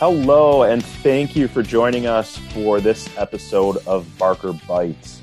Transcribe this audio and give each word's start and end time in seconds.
Hello, 0.00 0.62
and 0.62 0.84
thank 0.84 1.34
you 1.34 1.48
for 1.48 1.60
joining 1.60 2.06
us 2.06 2.36
for 2.36 2.80
this 2.80 3.08
episode 3.18 3.78
of 3.84 4.06
Barqar 4.16 4.64
Bites. 4.68 5.22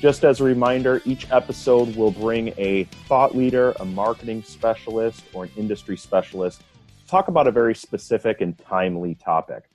Just 0.00 0.24
as 0.24 0.40
a 0.40 0.44
reminder, 0.44 1.00
each 1.04 1.30
episode 1.30 1.94
will 1.94 2.10
bring 2.10 2.52
a 2.58 2.82
thought 3.06 3.36
leader, 3.36 3.74
a 3.78 3.84
marketing 3.84 4.42
specialist, 4.42 5.22
or 5.32 5.44
an 5.44 5.52
industry 5.56 5.96
specialist 5.96 6.62
to 6.98 7.06
talk 7.06 7.28
about 7.28 7.46
a 7.46 7.52
very 7.52 7.76
specific 7.76 8.40
and 8.40 8.58
timely 8.58 9.14
topic. 9.14 9.70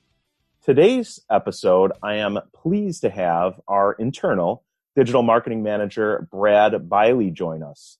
Today's 0.61 1.21
episode, 1.31 1.93
I 2.03 2.15
am 2.15 2.37
pleased 2.53 2.99
to 3.03 3.09
have 3.09 3.61
our 3.69 3.93
internal 3.93 4.65
digital 4.93 5.23
marketing 5.23 5.63
manager, 5.63 6.27
Brad 6.29 6.73
Biley, 6.73 7.31
join 7.31 7.63
us. 7.63 7.97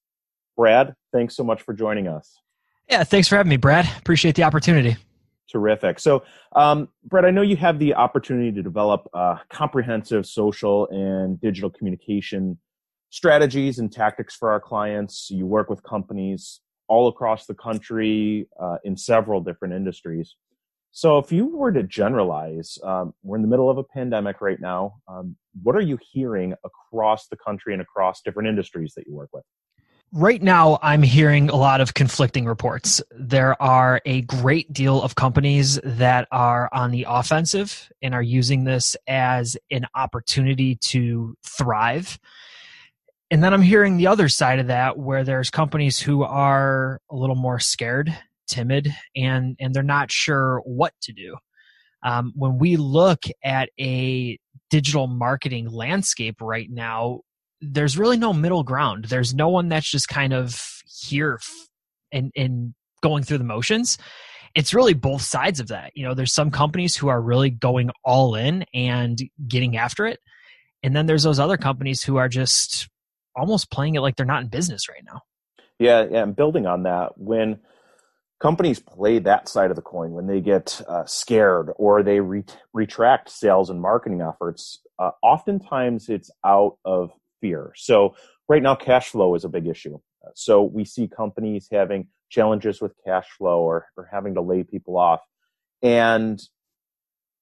Brad, 0.58 0.94
thanks 1.14 1.38
so 1.38 1.46
much 1.46 1.62
for 1.62 1.74
joining 1.74 2.10
us. 2.10 2.42
Yeah, 2.90 3.06
thanks 3.06 3.30
for 3.30 3.38
having 3.38 3.50
me, 3.50 3.56
Brad. 3.56 3.90
Appreciate 3.98 4.36
the 4.36 4.44
opportunity. 4.44 4.98
Terrific. 5.54 6.00
So, 6.00 6.24
um, 6.56 6.90
Brett, 7.06 7.26
I 7.26 7.30
know 7.30 7.44
you 7.44 7.56
have 7.58 7.78
the 7.78 7.94
opportunity 7.94 8.52
to 8.52 8.64
develop 8.64 9.08
uh, 9.14 9.36
comprehensive 9.52 10.26
social 10.26 10.88
and 10.90 11.40
digital 11.40 11.70
communication 11.70 12.58
strategies 13.12 13.78
and 13.78 13.92
tactics 13.92 14.36
for 14.36 14.52
our 14.52 14.60
clients. 14.60 15.30
You 15.30 15.46
work 15.46 15.70
with 15.70 15.84
companies 15.84 16.62
all 16.88 17.08
across 17.08 17.46
the 17.46 17.54
country 17.54 18.48
uh, 18.60 18.78
in 18.84 18.98
several 18.98 19.42
different 19.42 19.76
industries. 19.76 20.36
So, 20.92 21.20
if 21.20 21.32
you 21.32 21.46
were 21.46 21.72
to 21.72 21.84
generalize, 21.84 22.80
um, 22.84 23.14
we're 23.22 23.36
in 23.36 23.44
the 23.44 23.48
middle 23.48 23.70
of 23.70 23.78
a 23.78 23.84
pandemic 23.84 24.42
right 24.42 24.60
now. 24.60 24.96
Um, 25.08 25.36
what 25.62 25.76
are 25.76 25.82
you 25.82 26.00
hearing 26.12 26.56
across 26.66 27.28
the 27.28 27.38
country 27.38 27.74
and 27.74 27.82
across 27.84 28.24
different 28.24 28.50
industries 28.50 28.96
that 28.96 29.06
you 29.06 29.14
work 29.14 29.30
with? 29.32 29.44
Right 30.16 30.44
now, 30.44 30.78
I'm 30.84 31.02
hearing 31.02 31.50
a 31.50 31.56
lot 31.56 31.82
of 31.82 31.96
conflicting 31.96 32.46
reports. 32.46 33.02
There 33.18 33.60
are 33.60 34.00
a 34.06 34.22
great 34.22 34.72
deal 34.72 35.02
of 35.02 35.16
companies 35.16 35.80
that 35.84 36.28
are 36.32 36.70
on 36.72 36.92
the 36.92 37.08
offensive 37.10 37.92
and 38.00 38.14
are 38.14 38.22
using 38.22 38.64
this 38.64 38.96
as 39.08 39.58
an 39.72 39.88
opportunity 39.96 40.76
to 40.76 41.36
thrive. 41.44 42.20
And 43.32 43.44
then 43.44 43.56
I'm 43.56 43.64
hearing 43.64 43.98
the 43.98 44.06
other 44.06 44.30
side 44.30 44.60
of 44.60 44.68
that 44.68 45.00
where 45.00 45.24
there's 45.24 45.50
companies 45.50 46.00
who 46.00 46.22
are 46.22 47.02
a 47.10 47.16
little 47.16 47.36
more 47.36 47.60
scared, 47.60 48.16
timid, 48.48 48.94
and, 49.16 49.56
and 49.60 49.74
they're 49.74 49.82
not 49.82 50.12
sure 50.12 50.62
what 50.64 50.94
to 51.02 51.12
do. 51.12 51.38
Um, 52.04 52.34
when 52.36 52.60
we 52.60 52.76
look 52.76 53.24
at 53.44 53.70
a 53.80 54.38
digital 54.70 55.08
marketing 55.08 55.72
landscape 55.72 56.36
right 56.40 56.70
now, 56.70 57.22
there's 57.72 57.98
really 57.98 58.18
no 58.18 58.34
middle 58.34 58.64
ground. 58.64 59.06
There's 59.06 59.34
no 59.34 59.50
one 59.50 59.70
that's 59.70 59.90
just 59.90 60.08
kind 60.08 60.34
of 60.34 60.62
here 60.86 61.40
and 62.12 62.32
and 62.36 62.74
going 63.02 63.24
through 63.24 63.40
the 63.40 63.44
motions. 63.44 63.98
It's 64.56 64.74
really 64.74 64.94
both 64.94 65.22
sides 65.22 65.60
of 65.60 65.68
that. 65.70 65.92
You 65.96 66.06
know, 66.06 66.14
there's 66.14 66.34
some 66.34 66.52
companies 66.52 66.96
who 66.96 67.08
are 67.08 67.22
really 67.22 67.50
going 67.50 67.90
all 68.04 68.36
in 68.36 68.66
and 68.74 69.18
getting 69.48 69.78
after 69.78 70.06
it. 70.06 70.20
And 70.84 70.96
then 70.96 71.06
there's 71.06 71.24
those 71.24 71.40
other 71.40 71.58
companies 71.58 72.04
who 72.04 72.18
are 72.18 72.30
just 72.30 72.88
almost 73.36 73.72
playing 73.72 73.96
it 73.96 74.02
like 74.02 74.16
they're 74.16 74.26
not 74.26 74.44
in 74.44 74.50
business 74.50 74.88
right 74.88 75.04
now. 75.06 75.22
Yeah, 75.80 76.06
yeah, 76.10 76.24
and 76.24 76.36
building 76.36 76.68
on 76.68 76.84
that, 76.84 77.14
when 77.18 77.60
companies 78.40 78.80
play 78.80 79.20
that 79.20 79.50
side 79.50 79.70
of 79.72 79.76
the 79.76 79.82
coin, 79.82 80.12
when 80.12 80.28
they 80.28 80.40
get 80.40 80.82
uh, 80.88 81.06
scared 81.06 81.72
or 81.78 82.04
they 82.04 82.20
re- 82.20 82.44
retract 82.74 83.30
sales 83.30 83.70
and 83.70 83.82
marketing 83.82 84.22
efforts, 84.22 84.80
uh, 85.00 85.12
oftentimes 85.24 86.10
it's 86.10 86.30
out 86.46 86.78
of 86.86 87.12
fear. 87.44 87.74
So 87.76 88.16
right 88.48 88.64
now, 88.64 88.74
cash 88.74 89.10
flow 89.10 89.36
is 89.36 89.44
a 89.44 89.50
big 89.50 89.68
issue. 89.68 90.00
So 90.34 90.64
we 90.64 90.86
see 90.86 91.10
companies 91.10 91.68
having 91.70 92.08
challenges 92.30 92.82
with 92.82 92.94
cash 93.06 93.28
flow 93.38 93.60
or, 93.60 93.88
or 93.98 94.08
having 94.10 94.36
to 94.36 94.42
lay 94.42 94.64
people 94.64 94.98
off. 94.98 95.20
And 95.82 96.42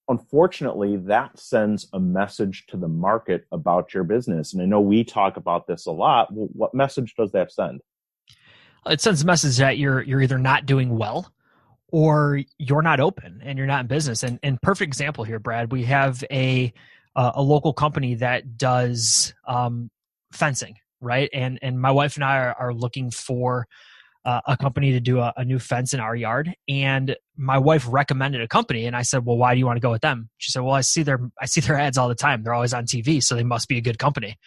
unfortunately, 0.07 0.97
that 0.97 1.38
sends 1.38 1.88
a 1.94 2.00
message 2.00 2.66
to 2.69 2.78
the 2.78 2.88
market 2.88 3.45
about 3.51 3.94
your 3.94 4.03
business. 4.03 4.53
And 4.53 4.62
I 4.63 4.66
know 4.66 4.81
we 4.81 5.03
talk 5.03 5.38
about 5.38 5.67
this 5.67 5.85
a 5.85 5.91
lot. 5.91 6.29
What 6.31 6.73
message 6.73 7.13
does 7.16 7.31
that 7.33 7.51
send? 7.51 7.81
It 8.88 9.00
sends 9.00 9.22
a 9.22 9.25
message 9.28 9.57
that 9.57 9.78
you're 9.78 10.01
you're 10.01 10.23
either 10.23 10.39
not 10.39 10.66
doing 10.66 10.97
well 10.97 11.31
or 11.91 12.41
you're 12.57 12.81
not 12.81 13.00
open 13.00 13.39
and 13.44 13.56
you're 13.59 13.68
not 13.68 13.81
in 13.81 13.88
business. 13.88 14.23
And 14.23 14.39
and 14.41 14.59
perfect 14.63 14.88
example 14.88 15.23
here, 15.23 15.38
Brad. 15.38 15.72
We 15.72 15.83
have 15.83 16.23
a 16.31 16.73
uh, 17.16 17.31
a 17.35 17.41
local 17.41 17.73
company 17.73 18.16
that 18.16 18.57
does 18.57 19.33
um, 19.47 19.89
fencing, 20.31 20.75
right? 20.99 21.29
And 21.33 21.59
and 21.61 21.79
my 21.79 21.91
wife 21.91 22.16
and 22.16 22.23
I 22.23 22.38
are, 22.38 22.55
are 22.57 22.73
looking 22.73 23.11
for 23.11 23.67
uh, 24.23 24.41
a 24.47 24.57
company 24.57 24.91
to 24.91 24.99
do 24.99 25.19
a, 25.19 25.33
a, 25.35 25.44
new 25.44 25.57
fence 25.57 25.95
in 25.95 26.00
our 26.00 26.16
yard. 26.16 26.53
And 26.69 27.16
my 27.38 27.57
wife 27.57 27.88
recommended 27.89 28.41
a 28.41 28.47
company, 28.47 28.85
and 28.85 28.95
I 28.95 29.01
said, 29.01 29.25
"Well, 29.25 29.38
why 29.38 29.53
do 29.53 29.59
you 29.59 29.66
want 29.66 29.77
to 29.77 29.81
go 29.81 29.91
with 29.91 30.01
them?" 30.01 30.29
She 30.38 30.51
said, 30.51 30.61
"Well, 30.61 30.75
I 30.75 30.81
see 30.81 31.03
their 31.03 31.19
I 31.39 31.45
see 31.45 31.61
their 31.61 31.77
ads 31.77 31.97
all 31.97 32.07
the 32.07 32.16
time. 32.16 32.44
They're 32.44 32.53
always 32.53 32.73
on 32.73 32.85
TV, 32.85 33.21
so 33.23 33.35
they 33.35 33.44
must 33.44 33.67
be 33.67 33.77
a 33.77 33.81
good 33.81 34.00
company." 34.00 34.38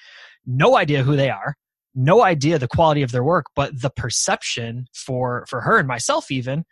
No 0.47 0.77
idea 0.77 1.03
who 1.03 1.17
they 1.17 1.31
are, 1.31 1.57
no 1.95 2.23
idea 2.23 2.59
the 2.59 2.69
quality 2.69 3.03
of 3.03 3.13
their 3.13 3.25
work, 3.25 3.47
but 3.57 3.81
the 3.81 3.91
perception 3.91 4.87
for 4.95 5.45
for 5.49 5.61
her 5.61 5.79
and 5.79 5.89
myself 5.89 6.31
even 6.31 6.65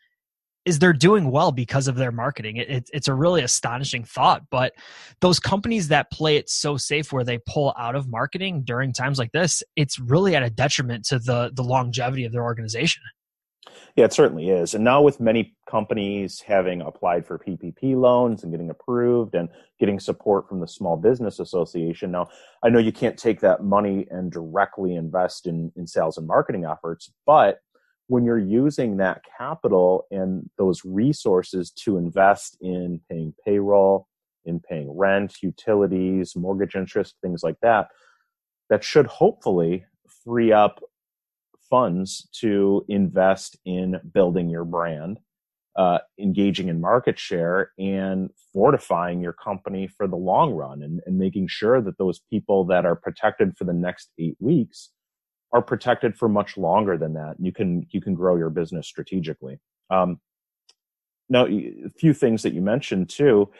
is 0.64 0.78
they're 0.78 0.92
doing 0.92 1.30
well 1.30 1.52
because 1.52 1.88
of 1.88 1.96
their 1.96 2.12
marketing. 2.12 2.56
It, 2.56 2.70
it, 2.70 2.90
it's 2.92 3.08
a 3.08 3.14
really 3.14 3.42
astonishing 3.42 4.04
thought. 4.04 4.42
But 4.50 4.72
those 5.20 5.40
companies 5.40 5.88
that 5.88 6.10
play 6.10 6.36
it 6.36 6.48
so 6.48 6.76
safe 6.76 7.12
where 7.12 7.24
they 7.24 7.38
pull 7.46 7.74
out 7.78 7.96
of 7.96 8.08
marketing 8.08 8.62
during 8.64 8.92
times 8.92 9.18
like 9.18 9.32
this, 9.32 9.62
it's 9.76 9.98
really 9.98 10.36
at 10.36 10.42
a 10.42 10.50
detriment 10.50 11.04
to 11.06 11.18
the 11.18 11.50
the 11.54 11.64
longevity 11.64 12.24
of 12.24 12.32
their 12.32 12.44
organization. 12.44 13.02
Yeah, 13.96 14.06
it 14.06 14.12
certainly 14.12 14.48
is. 14.48 14.74
And 14.74 14.84
now 14.84 15.02
with 15.02 15.20
many 15.20 15.54
companies 15.68 16.40
having 16.40 16.80
applied 16.80 17.26
for 17.26 17.38
PPP 17.38 17.94
loans 17.94 18.42
and 18.42 18.50
getting 18.50 18.70
approved 18.70 19.34
and 19.34 19.48
getting 19.78 20.00
support 20.00 20.48
from 20.48 20.60
the 20.60 20.68
Small 20.68 20.96
Business 20.96 21.38
Association. 21.38 22.10
Now, 22.10 22.28
I 22.62 22.70
know 22.70 22.78
you 22.78 22.92
can't 22.92 23.18
take 23.18 23.40
that 23.40 23.62
money 23.62 24.06
and 24.10 24.32
directly 24.32 24.94
invest 24.94 25.46
in, 25.46 25.72
in 25.76 25.86
sales 25.86 26.16
and 26.16 26.26
marketing 26.26 26.64
efforts, 26.64 27.12
but 27.26 27.60
when 28.08 28.24
you're 28.24 28.38
using 28.38 28.96
that 28.98 29.22
capital 29.38 30.06
and 30.10 30.48
those 30.58 30.82
resources 30.84 31.70
to 31.70 31.96
invest 31.96 32.56
in 32.60 33.00
paying 33.10 33.34
payroll, 33.44 34.08
in 34.44 34.60
paying 34.60 34.90
rent, 34.96 35.36
utilities, 35.42 36.34
mortgage 36.36 36.74
interest, 36.74 37.14
things 37.22 37.42
like 37.42 37.56
that, 37.62 37.88
that 38.70 38.82
should 38.82 39.06
hopefully 39.06 39.84
free 40.24 40.52
up 40.52 40.80
funds 41.70 42.28
to 42.32 42.84
invest 42.88 43.56
in 43.64 43.98
building 44.12 44.50
your 44.50 44.64
brand, 44.64 45.18
uh, 45.76 45.98
engaging 46.20 46.68
in 46.68 46.80
market 46.80 47.18
share, 47.18 47.72
and 47.78 48.30
fortifying 48.52 49.22
your 49.22 49.32
company 49.32 49.86
for 49.86 50.06
the 50.06 50.16
long 50.16 50.52
run 50.52 50.82
and, 50.82 51.00
and 51.06 51.18
making 51.18 51.46
sure 51.48 51.80
that 51.80 51.96
those 51.96 52.20
people 52.30 52.64
that 52.64 52.84
are 52.84 52.96
protected 52.96 53.56
for 53.56 53.64
the 53.64 53.72
next 53.72 54.10
eight 54.18 54.36
weeks 54.38 54.90
are 55.52 55.62
protected 55.62 56.16
for 56.16 56.28
much 56.28 56.56
longer 56.56 56.96
than 56.96 57.14
that. 57.14 57.36
You 57.38 57.52
can 57.52 57.86
you 57.90 58.00
can 58.00 58.14
grow 58.14 58.36
your 58.36 58.50
business 58.50 58.86
strategically. 58.86 59.60
Um, 59.90 60.20
now, 61.28 61.46
a 61.46 61.88
few 61.96 62.12
things 62.12 62.42
that 62.42 62.52
you 62.52 62.60
mentioned 62.60 63.08
too. 63.08 63.50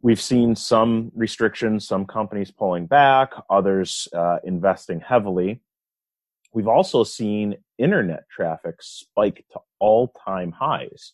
We've 0.00 0.20
seen 0.20 0.54
some 0.54 1.10
restrictions, 1.14 1.86
some 1.86 2.06
companies 2.06 2.52
pulling 2.52 2.86
back, 2.86 3.32
others 3.50 4.06
uh, 4.12 4.38
investing 4.44 5.00
heavily. 5.00 5.60
We've 6.52 6.68
also 6.68 7.04
seen 7.04 7.56
internet 7.78 8.28
traffic 8.28 8.76
spike 8.80 9.44
to 9.52 9.60
all 9.80 10.12
time 10.24 10.52
highs. 10.52 11.12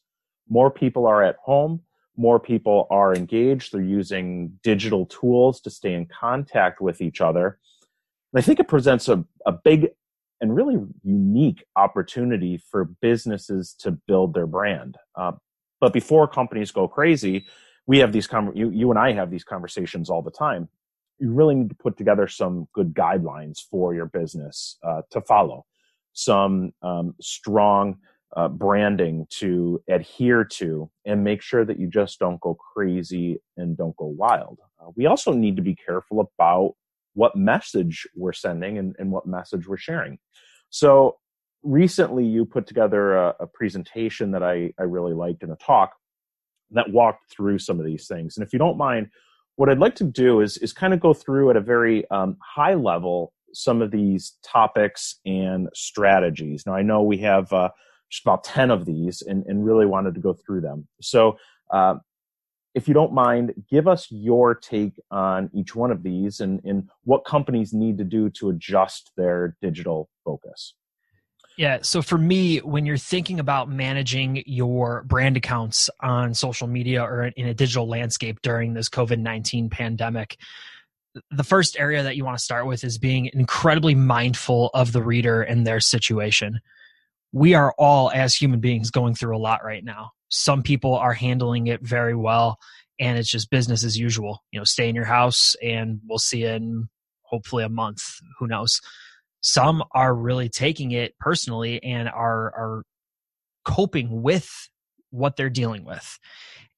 More 0.48 0.70
people 0.70 1.06
are 1.06 1.22
at 1.22 1.36
home, 1.42 1.80
more 2.16 2.38
people 2.38 2.86
are 2.90 3.14
engaged. 3.14 3.72
They're 3.72 3.82
using 3.82 4.58
digital 4.62 5.06
tools 5.06 5.60
to 5.62 5.70
stay 5.70 5.94
in 5.94 6.06
contact 6.06 6.80
with 6.80 7.00
each 7.00 7.20
other. 7.20 7.58
And 8.34 8.42
I 8.42 8.44
think 8.44 8.58
it 8.58 8.66
presents 8.66 9.08
a, 9.08 9.24
a 9.46 9.52
big 9.52 9.90
and 10.40 10.54
really 10.54 10.76
unique 11.04 11.64
opportunity 11.76 12.58
for 12.58 12.84
businesses 13.00 13.74
to 13.78 13.92
build 13.92 14.34
their 14.34 14.48
brand. 14.48 14.96
Uh, 15.14 15.32
but 15.80 15.92
before 15.92 16.26
companies 16.26 16.72
go 16.72 16.88
crazy, 16.88 17.46
we 17.86 17.98
have 17.98 18.12
these 18.12 18.26
com- 18.26 18.52
you, 18.54 18.70
you 18.70 18.90
and 18.90 18.98
I 18.98 19.12
have 19.12 19.30
these 19.30 19.44
conversations 19.44 20.10
all 20.10 20.20
the 20.20 20.32
time. 20.32 20.68
You 21.20 21.30
really 21.32 21.54
need 21.54 21.68
to 21.68 21.76
put 21.76 21.96
together 21.96 22.26
some 22.26 22.66
good 22.74 22.92
guidelines 22.92 23.60
for 23.70 23.94
your 23.94 24.06
business 24.06 24.78
uh, 24.82 25.02
to 25.12 25.20
follow, 25.20 25.64
some 26.12 26.72
um, 26.82 27.14
strong 27.20 27.98
uh, 28.36 28.48
branding 28.48 29.28
to 29.30 29.80
adhere 29.88 30.44
to, 30.44 30.90
and 31.06 31.22
make 31.22 31.40
sure 31.40 31.64
that 31.64 31.78
you 31.78 31.86
just 31.86 32.18
don't 32.18 32.40
go 32.40 32.54
crazy 32.74 33.38
and 33.56 33.76
don't 33.76 33.96
go 33.96 34.06
wild. 34.06 34.58
Uh, 34.80 34.90
we 34.96 35.06
also 35.06 35.32
need 35.32 35.54
to 35.54 35.62
be 35.62 35.76
careful 35.76 36.18
about 36.20 36.74
what 37.14 37.36
message 37.36 38.06
we're 38.14 38.32
sending 38.32 38.78
and, 38.78 38.94
and 38.98 39.10
what 39.10 39.26
message 39.26 39.66
we're 39.66 39.76
sharing. 39.76 40.18
So 40.70 41.16
recently 41.62 42.24
you 42.24 42.44
put 42.44 42.66
together 42.66 43.16
a, 43.16 43.34
a, 43.40 43.46
presentation 43.46 44.30
that 44.32 44.42
I, 44.42 44.72
I 44.78 44.82
really 44.82 45.14
liked 45.14 45.42
in 45.42 45.50
a 45.50 45.56
talk 45.56 45.94
that 46.72 46.90
walked 46.90 47.30
through 47.30 47.58
some 47.58 47.78
of 47.78 47.86
these 47.86 48.06
things. 48.06 48.36
And 48.36 48.46
if 48.46 48.52
you 48.52 48.58
don't 48.58 48.76
mind, 48.76 49.08
what 49.56 49.68
I'd 49.68 49.78
like 49.78 49.94
to 49.96 50.04
do 50.04 50.40
is, 50.40 50.58
is 50.58 50.72
kind 50.72 50.92
of 50.92 51.00
go 51.00 51.14
through 51.14 51.50
at 51.50 51.56
a 51.56 51.60
very 51.60 52.08
um, 52.10 52.36
high 52.42 52.74
level 52.74 53.32
some 53.54 53.80
of 53.80 53.90
these 53.90 54.36
topics 54.42 55.20
and 55.24 55.68
strategies. 55.74 56.64
Now, 56.66 56.74
I 56.74 56.82
know 56.82 57.02
we 57.02 57.18
have 57.18 57.52
uh, 57.52 57.70
just 58.10 58.24
about 58.24 58.44
10 58.44 58.70
of 58.70 58.84
these 58.84 59.22
and, 59.22 59.44
and 59.46 59.64
really 59.64 59.86
wanted 59.86 60.14
to 60.14 60.20
go 60.20 60.34
through 60.34 60.62
them. 60.62 60.88
So, 61.00 61.38
uh, 61.72 61.94
if 62.74 62.88
you 62.88 62.94
don't 62.94 63.12
mind, 63.12 63.54
give 63.70 63.86
us 63.86 64.08
your 64.10 64.54
take 64.54 65.00
on 65.10 65.48
each 65.54 65.74
one 65.76 65.92
of 65.92 66.02
these 66.02 66.40
and, 66.40 66.60
and 66.64 66.88
what 67.04 67.24
companies 67.24 67.72
need 67.72 67.98
to 67.98 68.04
do 68.04 68.28
to 68.30 68.50
adjust 68.50 69.12
their 69.16 69.56
digital 69.62 70.08
focus. 70.24 70.74
Yeah. 71.56 71.78
So 71.82 72.02
for 72.02 72.18
me, 72.18 72.58
when 72.58 72.84
you're 72.84 72.96
thinking 72.96 73.38
about 73.38 73.68
managing 73.68 74.42
your 74.44 75.04
brand 75.04 75.36
accounts 75.36 75.88
on 76.00 76.34
social 76.34 76.66
media 76.66 77.02
or 77.02 77.26
in 77.26 77.46
a 77.46 77.54
digital 77.54 77.88
landscape 77.88 78.42
during 78.42 78.74
this 78.74 78.88
COVID 78.88 79.20
19 79.20 79.70
pandemic, 79.70 80.36
the 81.30 81.44
first 81.44 81.78
area 81.78 82.02
that 82.02 82.16
you 82.16 82.24
want 82.24 82.36
to 82.36 82.42
start 82.42 82.66
with 82.66 82.82
is 82.82 82.98
being 82.98 83.30
incredibly 83.32 83.94
mindful 83.94 84.70
of 84.74 84.90
the 84.90 85.02
reader 85.02 85.42
and 85.42 85.64
their 85.64 85.78
situation. 85.78 86.58
We 87.30 87.54
are 87.54 87.72
all, 87.78 88.10
as 88.10 88.34
human 88.34 88.58
beings, 88.58 88.90
going 88.90 89.14
through 89.14 89.36
a 89.36 89.38
lot 89.38 89.64
right 89.64 89.84
now. 89.84 90.10
Some 90.28 90.62
people 90.62 90.96
are 90.96 91.12
handling 91.12 91.66
it 91.66 91.80
very 91.82 92.14
well, 92.14 92.58
and 92.98 93.18
it's 93.18 93.30
just 93.30 93.50
business 93.50 93.84
as 93.84 93.98
usual. 93.98 94.42
You 94.50 94.60
know, 94.60 94.64
stay 94.64 94.88
in 94.88 94.94
your 94.94 95.04
house, 95.04 95.54
and 95.62 96.00
we'll 96.06 96.18
see 96.18 96.42
you 96.42 96.48
in 96.48 96.88
hopefully 97.22 97.64
a 97.64 97.68
month. 97.68 98.02
Who 98.38 98.46
knows? 98.46 98.80
Some 99.40 99.82
are 99.92 100.14
really 100.14 100.48
taking 100.48 100.92
it 100.92 101.18
personally 101.18 101.82
and 101.82 102.08
are 102.08 102.46
are 102.56 102.82
coping 103.64 104.22
with 104.22 104.50
what 105.14 105.36
they're 105.36 105.50
dealing 105.50 105.84
with. 105.84 106.18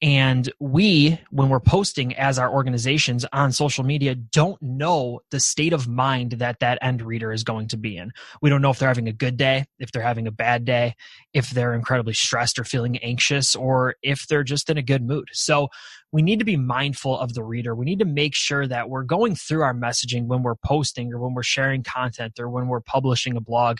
And 0.02 0.52
we, 0.60 1.18
when 1.30 1.48
we're 1.48 1.58
posting 1.58 2.14
as 2.16 2.38
our 2.38 2.52
organizations 2.52 3.24
on 3.32 3.50
social 3.50 3.82
media, 3.82 4.14
don't 4.14 4.60
know 4.60 5.20
the 5.30 5.40
state 5.40 5.72
of 5.72 5.88
mind 5.88 6.32
that 6.32 6.60
that 6.60 6.78
end 6.82 7.00
reader 7.00 7.32
is 7.32 7.44
going 7.44 7.68
to 7.68 7.78
be 7.78 7.96
in. 7.96 8.12
We 8.42 8.50
don't 8.50 8.60
know 8.60 8.70
if 8.70 8.78
they're 8.78 8.88
having 8.90 9.08
a 9.08 9.12
good 9.14 9.38
day, 9.38 9.64
if 9.78 9.92
they're 9.92 10.02
having 10.02 10.26
a 10.26 10.32
bad 10.32 10.66
day, 10.66 10.96
if 11.32 11.48
they're 11.48 11.72
incredibly 11.72 12.12
stressed 12.12 12.58
or 12.58 12.64
feeling 12.64 12.98
anxious, 12.98 13.56
or 13.56 13.94
if 14.02 14.26
they're 14.26 14.44
just 14.44 14.68
in 14.68 14.76
a 14.76 14.82
good 14.82 15.02
mood. 15.02 15.28
So 15.32 15.68
we 16.12 16.20
need 16.20 16.40
to 16.40 16.44
be 16.44 16.58
mindful 16.58 17.18
of 17.18 17.32
the 17.32 17.42
reader. 17.42 17.74
We 17.74 17.86
need 17.86 18.00
to 18.00 18.04
make 18.04 18.34
sure 18.34 18.66
that 18.66 18.90
we're 18.90 19.02
going 19.02 19.34
through 19.34 19.62
our 19.62 19.74
messaging 19.74 20.26
when 20.26 20.42
we're 20.42 20.56
posting 20.56 21.10
or 21.10 21.20
when 21.20 21.32
we're 21.32 21.42
sharing 21.42 21.82
content 21.82 22.38
or 22.38 22.50
when 22.50 22.68
we're 22.68 22.80
publishing 22.80 23.34
a 23.34 23.40
blog. 23.40 23.78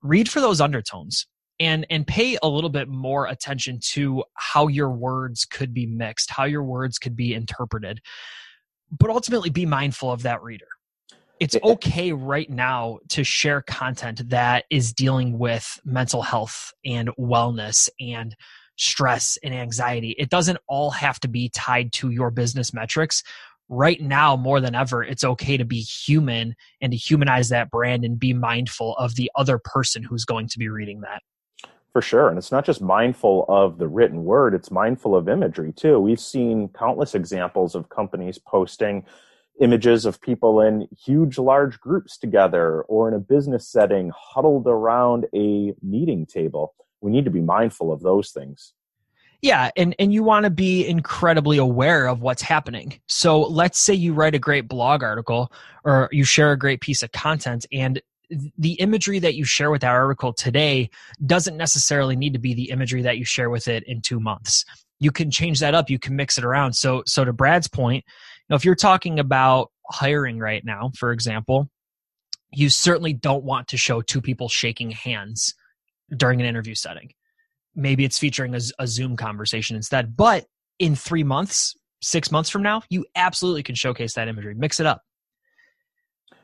Read 0.00 0.30
for 0.30 0.40
those 0.40 0.60
undertones 0.60 1.26
and 1.60 1.86
and 1.90 2.06
pay 2.06 2.36
a 2.42 2.48
little 2.48 2.70
bit 2.70 2.88
more 2.88 3.26
attention 3.26 3.78
to 3.80 4.24
how 4.34 4.66
your 4.66 4.90
words 4.90 5.44
could 5.44 5.72
be 5.72 5.86
mixed 5.86 6.30
how 6.30 6.44
your 6.44 6.64
words 6.64 6.98
could 6.98 7.14
be 7.14 7.32
interpreted 7.32 8.00
but 8.90 9.10
ultimately 9.10 9.50
be 9.50 9.66
mindful 9.66 10.10
of 10.10 10.22
that 10.22 10.42
reader. 10.42 10.66
It's 11.38 11.56
okay 11.62 12.12
right 12.12 12.50
now 12.50 12.98
to 13.10 13.24
share 13.24 13.62
content 13.62 14.28
that 14.28 14.64
is 14.68 14.92
dealing 14.92 15.38
with 15.38 15.80
mental 15.84 16.20
health 16.20 16.72
and 16.84 17.08
wellness 17.18 17.88
and 17.98 18.36
stress 18.76 19.38
and 19.42 19.54
anxiety. 19.54 20.14
It 20.18 20.28
doesn't 20.28 20.58
all 20.68 20.90
have 20.90 21.18
to 21.20 21.28
be 21.28 21.48
tied 21.48 21.92
to 21.94 22.10
your 22.10 22.30
business 22.30 22.74
metrics. 22.74 23.22
Right 23.70 24.00
now 24.02 24.36
more 24.36 24.60
than 24.60 24.74
ever 24.74 25.02
it's 25.02 25.22
okay 25.22 25.56
to 25.56 25.64
be 25.64 25.80
human 25.80 26.56
and 26.80 26.92
to 26.92 26.98
humanize 26.98 27.50
that 27.50 27.70
brand 27.70 28.04
and 28.04 28.18
be 28.18 28.34
mindful 28.34 28.96
of 28.96 29.14
the 29.14 29.30
other 29.34 29.58
person 29.62 30.02
who's 30.02 30.24
going 30.24 30.48
to 30.48 30.58
be 30.58 30.68
reading 30.68 31.00
that 31.02 31.22
for 31.92 32.02
sure. 32.02 32.28
And 32.28 32.38
it's 32.38 32.52
not 32.52 32.64
just 32.64 32.80
mindful 32.80 33.44
of 33.48 33.78
the 33.78 33.88
written 33.88 34.24
word, 34.24 34.54
it's 34.54 34.70
mindful 34.70 35.16
of 35.16 35.28
imagery 35.28 35.72
too. 35.72 35.98
We've 35.98 36.20
seen 36.20 36.68
countless 36.68 37.14
examples 37.14 37.74
of 37.74 37.88
companies 37.88 38.38
posting 38.38 39.04
images 39.60 40.06
of 40.06 40.20
people 40.20 40.60
in 40.60 40.88
huge, 40.98 41.38
large 41.38 41.80
groups 41.80 42.16
together 42.16 42.82
or 42.82 43.08
in 43.08 43.14
a 43.14 43.18
business 43.18 43.68
setting 43.68 44.10
huddled 44.16 44.66
around 44.66 45.26
a 45.34 45.74
meeting 45.82 46.26
table. 46.26 46.74
We 47.00 47.10
need 47.10 47.24
to 47.26 47.30
be 47.30 47.40
mindful 47.40 47.92
of 47.92 48.00
those 48.00 48.30
things. 48.30 48.72
Yeah, 49.42 49.70
and, 49.76 49.94
and 49.98 50.12
you 50.12 50.22
want 50.22 50.44
to 50.44 50.50
be 50.50 50.86
incredibly 50.86 51.56
aware 51.56 52.06
of 52.06 52.20
what's 52.20 52.42
happening. 52.42 53.00
So 53.06 53.40
let's 53.40 53.78
say 53.78 53.94
you 53.94 54.12
write 54.12 54.34
a 54.34 54.38
great 54.38 54.68
blog 54.68 55.02
article 55.02 55.50
or 55.82 56.10
you 56.12 56.24
share 56.24 56.52
a 56.52 56.58
great 56.58 56.82
piece 56.82 57.02
of 57.02 57.10
content 57.12 57.64
and 57.72 58.02
the 58.30 58.74
imagery 58.74 59.18
that 59.18 59.34
you 59.34 59.44
share 59.44 59.70
with 59.70 59.80
that 59.80 59.90
article 59.90 60.32
today 60.32 60.90
doesn't 61.26 61.56
necessarily 61.56 62.16
need 62.16 62.32
to 62.32 62.38
be 62.38 62.54
the 62.54 62.70
imagery 62.70 63.02
that 63.02 63.18
you 63.18 63.24
share 63.24 63.50
with 63.50 63.68
it 63.68 63.82
in 63.86 64.00
two 64.00 64.20
months. 64.20 64.64
You 65.00 65.10
can 65.10 65.30
change 65.30 65.60
that 65.60 65.74
up. 65.74 65.90
You 65.90 65.98
can 65.98 66.14
mix 66.14 66.38
it 66.38 66.44
around. 66.44 66.74
So, 66.74 67.02
so 67.06 67.24
to 67.24 67.32
Brad's 67.32 67.68
point, 67.68 68.04
you 68.06 68.46
know, 68.50 68.56
if 68.56 68.64
you're 68.64 68.74
talking 68.74 69.18
about 69.18 69.70
hiring 69.90 70.38
right 70.38 70.64
now, 70.64 70.92
for 70.96 71.12
example, 71.12 71.70
you 72.52 72.68
certainly 72.68 73.12
don't 73.12 73.44
want 73.44 73.68
to 73.68 73.76
show 73.76 74.00
two 74.00 74.20
people 74.20 74.48
shaking 74.48 74.90
hands 74.90 75.54
during 76.14 76.40
an 76.40 76.46
interview 76.46 76.74
setting. 76.74 77.12
Maybe 77.74 78.04
it's 78.04 78.18
featuring 78.18 78.54
a, 78.54 78.60
a 78.78 78.86
Zoom 78.86 79.16
conversation 79.16 79.76
instead. 79.76 80.16
But 80.16 80.46
in 80.78 80.94
three 80.96 81.24
months, 81.24 81.76
six 82.02 82.30
months 82.30 82.50
from 82.50 82.62
now, 82.62 82.82
you 82.90 83.06
absolutely 83.14 83.62
can 83.62 83.74
showcase 83.74 84.14
that 84.14 84.28
imagery. 84.28 84.54
Mix 84.54 84.80
it 84.80 84.86
up. 84.86 85.02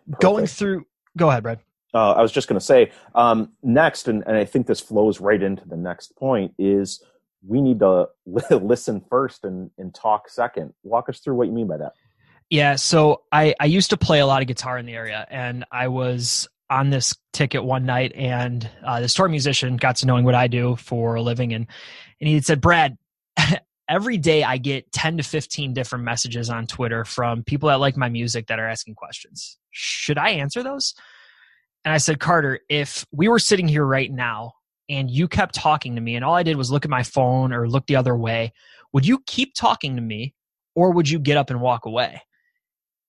Perfect. 0.07 0.23
Going 0.23 0.47
through, 0.47 0.87
go 1.17 1.29
ahead, 1.31 1.43
Brad 1.43 1.61
uh, 1.97 2.13
I 2.13 2.21
was 2.21 2.31
just 2.31 2.47
going 2.47 2.59
to 2.59 2.65
say 2.65 2.93
um, 3.15 3.53
next, 3.63 4.07
and, 4.07 4.23
and 4.27 4.37
I 4.37 4.45
think 4.45 4.67
this 4.67 4.81
flows 4.81 5.19
right 5.19 5.43
into 5.43 5.67
the 5.67 5.79
next 5.79 6.15
point 6.17 6.53
is 6.59 7.03
we 7.47 7.63
need 7.63 7.81
to 7.81 8.09
listen 8.51 9.03
first 9.09 9.45
and, 9.45 9.71
and 9.79 9.95
talk 9.95 10.29
second. 10.29 10.75
Walk 10.83 11.09
us 11.09 11.21
through 11.21 11.37
what 11.37 11.47
you 11.47 11.55
mean 11.55 11.69
by 11.69 11.79
that. 11.79 11.93
Yeah, 12.51 12.77
so 12.77 13.23
I, 13.33 13.55
I 13.59 13.65
used 13.65 13.91
to 13.91 13.97
play 13.97 14.21
a 14.21 14.27
lot 14.27 14.43
of 14.43 14.47
guitar 14.47 14.77
in 14.77 14.85
the 14.85 14.93
area, 14.93 15.27
and 15.31 15.65
I 15.73 15.89
was 15.89 16.47
on 16.69 16.91
this 16.91 17.17
ticket 17.33 17.65
one 17.65 17.87
night, 17.87 18.13
and 18.15 18.69
uh, 18.85 19.01
this 19.01 19.15
tour 19.15 19.29
musician 19.29 19.79
got 19.79 19.97
to 19.97 20.07
knowing 20.07 20.25
what 20.25 20.35
I 20.35 20.49
do 20.49 20.77
for 20.77 21.15
a 21.15 21.23
living, 21.23 21.55
and 21.55 21.67
and 22.21 22.29
he 22.29 22.41
said, 22.43 22.61
Brad, 22.61 22.97
every 23.89 24.19
day 24.19 24.45
I 24.45 24.59
get 24.59 24.93
ten 24.93 25.17
to 25.17 25.25
fifteen 25.25 25.73
different 25.73 26.05
messages 26.05 26.51
on 26.51 26.67
Twitter 26.67 27.05
from 27.05 27.43
people 27.43 27.69
that 27.69 27.81
like 27.81 27.97
my 27.97 28.11
music 28.11 28.47
that 28.49 28.61
are 28.61 28.69
asking 28.69 28.95
questions. 28.95 29.59
Should 29.73 30.19
I 30.19 30.31
answer 30.31 30.63
those? 30.63 30.95
And 31.87 31.93
I 31.93 31.99
said, 31.99 32.19
Carter, 32.19 32.59
if 32.69 33.07
we 33.13 33.29
were 33.29 33.39
sitting 33.39 33.69
here 33.69 33.87
right 33.87 34.11
now 34.11 34.55
and 34.89 35.09
you 35.09 35.29
kept 35.29 35.55
talking 35.55 35.95
to 35.95 36.01
me 36.01 36.17
and 36.17 36.25
all 36.25 36.35
I 36.35 36.43
did 36.43 36.57
was 36.57 36.69
look 36.69 36.85
at 36.85 36.91
my 36.91 37.05
phone 37.05 37.53
or 37.53 37.69
look 37.69 37.87
the 37.87 37.95
other 37.95 38.17
way, 38.17 38.53
would 38.93 39.07
you 39.07 39.23
keep 39.25 39.55
talking 39.55 39.95
to 39.95 40.03
me 40.03 40.35
or 40.75 40.91
would 40.91 41.09
you 41.09 41.21
get 41.21 41.37
up 41.37 41.49
and 41.49 41.61
walk 41.61 41.87
away? 41.87 42.23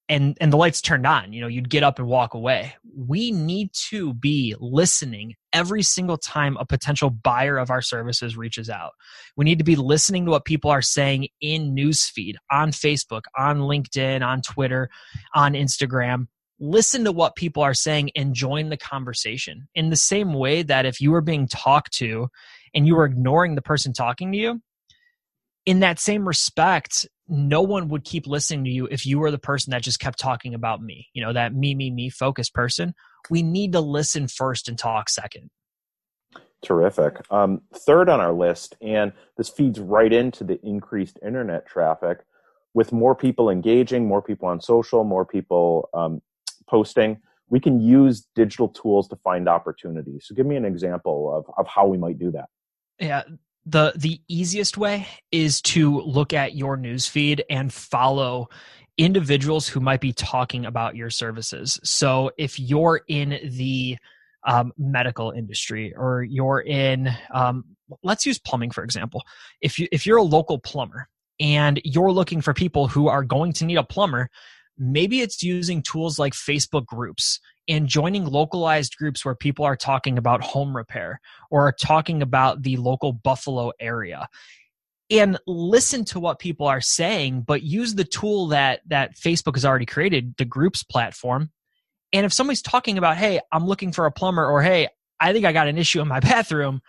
And 0.10 0.38
and 0.40 0.54
the 0.54 0.58
lights 0.58 0.80
turned 0.80 1.08
on, 1.08 1.34
you 1.34 1.42
know, 1.42 1.48
you'd 1.48 1.72
get 1.72 1.82
up 1.82 1.98
and 1.98 2.08
walk 2.08 2.36
away. 2.36 2.76
We 2.96 3.32
need 3.32 3.72
to 3.90 4.14
be 4.14 4.56
listening 4.60 5.34
every 5.52 5.82
single 5.82 6.18
time 6.18 6.56
a 6.58 6.66
potential 6.66 7.10
buyer 7.10 7.58
of 7.58 7.72
our 7.72 7.82
services 7.82 8.38
reaches 8.38 8.70
out. 8.70 8.92
We 9.36 9.44
need 9.44 9.58
to 9.58 9.66
be 9.66 9.76
listening 9.76 10.26
to 10.26 10.32
what 10.32 10.46
people 10.46 10.70
are 10.70 10.84
saying 10.84 11.30
in 11.42 11.76
newsfeed, 11.76 12.36
on 12.52 12.70
Facebook, 12.72 13.24
on 13.36 13.58
LinkedIn, 13.58 14.26
on 14.26 14.42
Twitter, 14.44 14.90
on 15.34 15.54
Instagram 15.54 16.28
listen 16.60 17.04
to 17.04 17.12
what 17.12 17.36
people 17.36 17.64
are 17.64 17.74
saying 17.74 18.12
and 18.16 18.34
join 18.34 18.70
the 18.70 18.78
conversation 18.78 19.68
in 19.76 19.90
the 19.90 19.96
same 19.96 20.34
way 20.34 20.64
that 20.64 20.86
if 20.86 21.00
you 21.00 21.12
were 21.12 21.22
being 21.22 21.48
talked 21.48 21.94
to 21.94 22.30
and 22.74 22.88
you 22.88 22.96
were 22.96 23.06
ignoring 23.06 23.56
the 23.56 23.62
person 23.62 23.94
talking 23.94 24.32
to 24.32 24.38
you 24.38 24.62
in 25.66 25.82
that 25.82 26.00
same 26.00 26.28
respect 26.28 27.08
no 27.30 27.62
one 27.62 27.90
would 27.90 28.06
keep 28.06 28.26
listening 28.26 28.64
to 28.64 28.70
you 28.70 28.88
if 28.90 29.06
you 29.06 29.20
were 29.20 29.32
the 29.32 29.38
person 29.38 29.72
that 29.72 29.84
just 29.84 30.00
kept 30.00 30.18
talking 30.18 30.54
about 30.54 30.82
me 30.82 31.08
you 31.14 31.22
know 31.22 31.34
that 31.34 31.54
me 31.54 31.76
me 31.76 31.92
me 31.92 32.10
focused 32.10 32.54
person. 32.54 32.94
We 33.30 33.44
need 33.44 33.74
to 33.74 33.82
listen 33.82 34.28
first 34.28 34.70
and 34.70 34.78
talk 34.78 35.10
second. 35.10 35.50
Terrific. 36.64 37.20
Um, 37.30 37.62
third 37.74 38.10
on 38.10 38.20
our 38.20 38.34
list 38.34 38.76
and 38.82 39.14
this 39.38 39.50
feeds 39.50 39.80
right 39.80 40.12
into 40.12 40.44
the 40.44 40.60
increased 40.64 41.20
internet 41.26 41.68
traffic 41.68 42.20
with 42.74 42.92
more 42.92 43.16
people 43.16 43.50
engaging 43.50 44.08
more 44.08 44.22
people 44.22 44.48
on 44.48 44.60
social 44.60 45.04
more 45.04 45.26
people 45.26 45.90
um, 45.94 46.22
posting, 46.68 47.18
we 47.50 47.60
can 47.60 47.80
use 47.80 48.28
digital 48.36 48.68
tools 48.68 49.08
to 49.10 49.16
find 49.18 49.48
opportunities. 49.48 50.26
So 50.28 50.36
give 50.36 50.46
me 50.46 50.56
an 50.56 50.66
example 50.66 51.34
of, 51.36 51.46
of 51.58 51.68
how 51.68 51.88
we 51.88 51.98
might 51.98 52.20
do 52.20 52.32
that. 52.32 52.46
Yeah. 53.00 53.24
The 53.66 53.94
the 53.98 54.22
easiest 54.30 54.78
way 54.78 55.08
is 55.32 55.62
to 55.64 56.00
look 56.02 56.32
at 56.32 56.56
your 56.56 56.78
newsfeed 56.78 57.42
and 57.50 57.72
follow 57.72 58.48
individuals 58.98 59.68
who 59.68 59.80
might 59.80 60.00
be 60.00 60.14
talking 60.14 60.66
about 60.66 60.96
your 60.96 61.10
services. 61.10 61.80
So 61.84 62.32
if 62.38 62.60
you're 62.60 63.02
in 63.08 63.40
the 63.44 63.98
um, 64.46 64.72
medical 64.78 65.32
industry 65.32 65.94
or 65.96 66.24
you're 66.24 66.62
in 66.62 67.10
um, 67.34 67.66
let's 68.04 68.26
use 68.26 68.40
plumbing 68.40 68.72
for 68.72 68.84
example 68.84 69.24
if 69.62 69.78
you 69.78 69.88
if 69.92 70.06
you're 70.06 70.18
a 70.18 70.24
local 70.24 70.60
plumber 70.60 71.08
and 71.40 71.80
you're 71.84 72.12
looking 72.12 72.42
for 72.42 72.54
people 72.54 72.88
who 72.88 73.08
are 73.08 73.24
going 73.24 73.54
to 73.54 73.66
need 73.66 73.78
a 73.78 73.84
plumber 73.84 74.30
maybe 74.78 75.22
it's 75.22 75.44
using 75.44 75.82
tools 75.82 76.20
like 76.20 76.34
Facebook 76.34 76.86
groups 76.86 77.40
and 77.68 77.88
joining 77.88 78.26
localized 78.26 78.96
groups 78.98 79.26
where 79.26 79.36
people 79.36 79.66
are 79.66 79.76
talking 79.76 80.18
about 80.18 80.42
home 80.44 80.76
repair 80.76 81.20
or 81.52 81.68
are 81.68 81.76
talking 81.80 82.22
about 82.22 82.64
the 82.64 82.78
local 82.78 83.12
Buffalo 83.12 83.72
area. 83.80 84.28
And 85.10 85.38
listen 85.48 86.06
to 86.06 86.20
what 86.20 86.40
people 86.40 86.68
are 86.68 86.82
saying, 86.82 87.42
but 87.42 87.64
use 87.64 87.96
the 87.96 88.04
tool 88.04 88.48
that 88.48 88.82
that 88.88 89.16
Facebook 89.16 89.56
has 89.56 89.66
already 89.66 89.86
created, 89.86 90.36
the 90.38 90.46
groups 90.46 90.84
platform. 90.84 91.52
And 92.12 92.26
if 92.26 92.34
somebody's 92.34 92.62
talking 92.62 92.98
about, 92.98 93.18
hey, 93.18 93.40
I'm 93.52 93.66
looking 93.66 93.92
for 93.92 94.06
a 94.06 94.12
plumber, 94.12 94.46
or 94.46 94.62
hey, 94.62 94.90
I 95.20 95.34
think 95.34 95.46
I 95.46 95.54
got 95.54 95.68
an 95.68 95.78
issue 95.78 96.02
in 96.02 96.08
my 96.08 96.20
bathroom, 96.22 96.82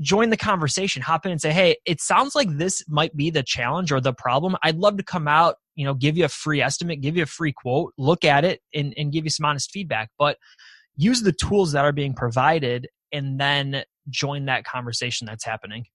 join 0.00 0.30
the 0.30 0.36
conversation 0.36 1.02
hop 1.02 1.24
in 1.26 1.32
and 1.32 1.40
say 1.40 1.52
hey 1.52 1.76
it 1.84 2.00
sounds 2.00 2.34
like 2.34 2.48
this 2.56 2.82
might 2.88 3.16
be 3.16 3.30
the 3.30 3.42
challenge 3.42 3.92
or 3.92 4.00
the 4.00 4.12
problem 4.12 4.56
i'd 4.62 4.76
love 4.76 4.96
to 4.96 5.02
come 5.02 5.28
out 5.28 5.56
you 5.74 5.84
know 5.84 5.94
give 5.94 6.16
you 6.16 6.24
a 6.24 6.28
free 6.28 6.60
estimate 6.60 7.00
give 7.00 7.16
you 7.16 7.22
a 7.22 7.26
free 7.26 7.52
quote 7.52 7.92
look 7.98 8.24
at 8.24 8.44
it 8.44 8.60
and, 8.74 8.94
and 8.96 9.12
give 9.12 9.24
you 9.24 9.30
some 9.30 9.46
honest 9.46 9.70
feedback. 9.70 10.10
But 10.18 10.38
use 10.96 11.22
the 11.22 11.32
tools 11.32 11.72
that 11.72 11.84
are 11.84 11.92
being 11.92 12.14
provided 12.14 12.88
and 13.12 13.40
then 13.40 13.84
join 14.08 14.46
that 14.46 14.64
conversation 14.64 15.26
that's 15.26 15.44
happening. 15.44 15.86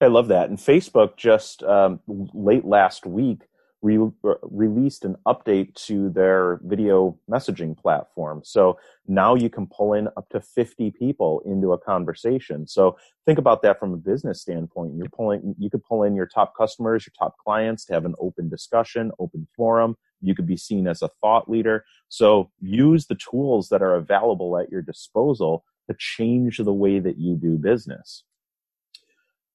I 0.00 0.06
love 0.06 0.28
that. 0.28 0.48
And 0.48 0.58
facebook 0.58 1.16
just 1.16 1.62
um, 1.62 2.00
late 2.06 2.64
last 2.64 3.06
week 3.06 3.42
re- 3.86 4.34
released 4.42 5.04
an 5.04 5.16
update 5.26 5.74
to 5.86 6.10
their 6.10 6.60
video 6.64 7.18
messaging 7.30 7.76
platform. 7.76 8.42
So 8.44 8.78
now 9.06 9.34
you 9.34 9.48
can 9.48 9.66
pull 9.66 9.94
in 9.94 10.08
up 10.16 10.28
to 10.30 10.40
50 10.40 10.90
people 10.92 11.40
into 11.46 11.72
a 11.72 11.78
conversation. 11.78 12.66
So 12.66 12.96
think 13.24 13.38
about 13.38 13.62
that 13.62 13.78
from 13.78 13.92
a 13.94 13.96
business 13.96 14.40
standpoint. 14.40 14.94
You're 14.96 15.08
pulling, 15.08 15.54
you 15.58 15.70
could 15.70 15.84
pull 15.84 16.02
in 16.02 16.14
your 16.14 16.26
top 16.26 16.56
customers, 16.56 17.06
your 17.06 17.14
top 17.18 17.36
clients 17.38 17.84
to 17.86 17.94
have 17.94 18.04
an 18.04 18.14
open 18.18 18.48
discussion, 18.48 19.12
open 19.18 19.46
forum. 19.56 19.96
You 20.20 20.34
could 20.34 20.46
be 20.46 20.56
seen 20.56 20.86
as 20.88 21.02
a 21.02 21.10
thought 21.20 21.48
leader. 21.48 21.84
So 22.08 22.50
use 22.60 23.06
the 23.06 23.16
tools 23.16 23.68
that 23.68 23.82
are 23.82 23.94
available 23.94 24.58
at 24.58 24.70
your 24.70 24.82
disposal 24.82 25.64
to 25.88 25.96
change 25.98 26.58
the 26.58 26.72
way 26.72 26.98
that 26.98 27.18
you 27.18 27.36
do 27.36 27.56
business. 27.56 28.24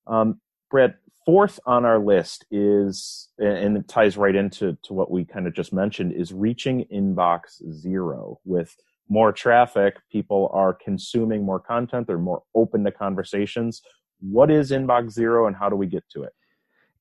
Um, 0.08 0.40
Brad, 0.70 0.96
fourth 1.26 1.60
on 1.66 1.86
our 1.86 2.00
list 2.00 2.46
is, 2.52 3.30
and 3.38 3.78
it 3.78 3.88
ties 3.88 4.18
right 4.18 4.36
into 4.36 4.78
to 4.84 4.94
what 4.94 5.12
we 5.12 5.26
kind 5.26 5.48
of 5.48 5.54
just 5.54 5.74
mentioned, 5.74 6.14
is 6.14 6.34
reaching 6.34 6.86
inbox 6.94 7.62
zero. 7.72 8.40
With 8.46 8.76
more 9.10 9.32
traffic, 9.32 9.98
people 10.12 10.50
are 10.54 10.74
consuming 10.74 11.44
more 11.44 11.60
content, 11.60 12.08
they're 12.08 12.18
more 12.18 12.44
open 12.56 12.84
to 12.86 12.92
conversations. 12.92 13.82
What 14.20 14.52
is 14.52 14.72
inbox 14.72 15.12
zero 15.12 15.48
and 15.48 15.56
how 15.56 15.70
do 15.70 15.76
we 15.76 15.88
get 15.88 16.04
to 16.14 16.24
it? 16.24 16.34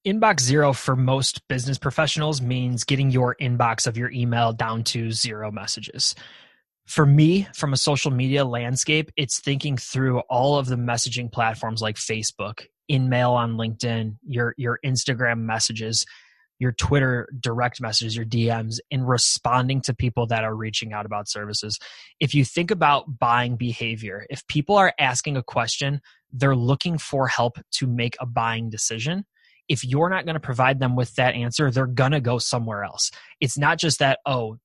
Inbox 0.06 0.40
zero 0.40 0.72
for 0.72 0.96
most 0.96 1.46
business 1.48 1.76
professionals 1.76 2.40
means 2.40 2.84
getting 2.84 3.10
your 3.10 3.36
inbox 3.40 3.86
of 3.86 3.98
your 3.98 4.10
email 4.10 4.52
down 4.52 4.82
to 4.84 5.12
zero 5.12 5.50
messages. 5.50 6.14
For 6.86 7.04
me, 7.04 7.46
from 7.54 7.74
a 7.74 7.76
social 7.76 8.10
media 8.10 8.44
landscape, 8.44 9.12
it's 9.16 9.38
thinking 9.38 9.76
through 9.76 10.20
all 10.30 10.58
of 10.58 10.66
the 10.66 10.76
messaging 10.76 11.30
platforms 11.30 11.82
like 11.82 11.96
Facebook, 11.96 12.62
InMail 12.90 13.30
on 13.30 13.56
LinkedIn, 13.56 14.16
your 14.26 14.54
your 14.56 14.78
Instagram 14.84 15.40
messages, 15.40 16.04
your 16.58 16.72
Twitter 16.72 17.28
direct 17.40 17.80
messages, 17.80 18.14
your 18.14 18.26
DMs, 18.26 18.78
and 18.90 19.08
responding 19.08 19.80
to 19.82 19.94
people 19.94 20.26
that 20.26 20.44
are 20.44 20.54
reaching 20.54 20.92
out 20.92 21.06
about 21.06 21.28
services. 21.28 21.78
If 22.20 22.34
you 22.34 22.44
think 22.44 22.70
about 22.70 23.18
buying 23.18 23.56
behavior, 23.56 24.26
if 24.28 24.46
people 24.46 24.76
are 24.76 24.92
asking 24.98 25.36
a 25.36 25.42
question, 25.42 26.00
they're 26.32 26.54
looking 26.54 26.98
for 26.98 27.26
help 27.26 27.58
to 27.72 27.86
make 27.86 28.16
a 28.20 28.26
buying 28.26 28.70
decision. 28.70 29.24
If 29.68 29.84
you're 29.84 30.10
not 30.10 30.26
going 30.26 30.34
to 30.34 30.40
provide 30.40 30.80
them 30.80 30.96
with 30.96 31.14
that 31.14 31.34
answer, 31.34 31.70
they're 31.70 31.86
going 31.86 32.12
to 32.12 32.20
go 32.20 32.38
somewhere 32.38 32.84
else. 32.84 33.10
It's 33.40 33.56
not 33.56 33.78
just 33.78 34.00
that, 34.00 34.18
oh, 34.26 34.58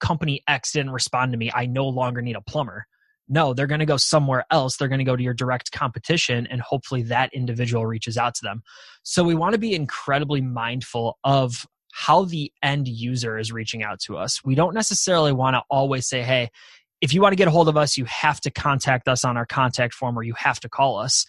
company 0.00 0.42
X 0.48 0.72
didn't 0.72 0.92
respond 0.92 1.32
to 1.32 1.38
me. 1.38 1.50
I 1.54 1.66
no 1.66 1.86
longer 1.86 2.22
need 2.22 2.36
a 2.36 2.40
plumber. 2.40 2.86
No, 3.28 3.54
they're 3.54 3.66
going 3.66 3.80
to 3.80 3.86
go 3.86 3.96
somewhere 3.96 4.44
else. 4.50 4.76
They're 4.76 4.88
going 4.88 4.98
to 4.98 5.04
go 5.04 5.16
to 5.16 5.22
your 5.22 5.34
direct 5.34 5.72
competition, 5.72 6.46
and 6.50 6.60
hopefully 6.60 7.02
that 7.04 7.32
individual 7.32 7.86
reaches 7.86 8.18
out 8.18 8.34
to 8.34 8.42
them. 8.42 8.62
So 9.02 9.24
we 9.24 9.34
want 9.34 9.52
to 9.52 9.58
be 9.58 9.74
incredibly 9.74 10.40
mindful 10.40 11.18
of 11.24 11.66
how 11.92 12.24
the 12.24 12.50
end 12.62 12.88
user 12.88 13.38
is 13.38 13.52
reaching 13.52 13.82
out 13.82 14.00
to 14.00 14.16
us. 14.16 14.42
We 14.44 14.54
don't 14.54 14.74
necessarily 14.74 15.32
want 15.32 15.54
to 15.54 15.62
always 15.70 16.08
say, 16.08 16.22
hey, 16.22 16.50
if 17.00 17.12
you 17.12 17.20
want 17.20 17.32
to 17.32 17.36
get 17.36 17.48
a 17.48 17.50
hold 17.50 17.68
of 17.68 17.76
us, 17.76 17.98
you 17.98 18.04
have 18.06 18.40
to 18.40 18.50
contact 18.50 19.08
us 19.08 19.24
on 19.24 19.36
our 19.36 19.44
contact 19.44 19.92
form 19.92 20.18
or 20.18 20.22
you 20.22 20.34
have 20.34 20.58
to 20.60 20.68
call 20.68 20.98
us. 20.98 21.26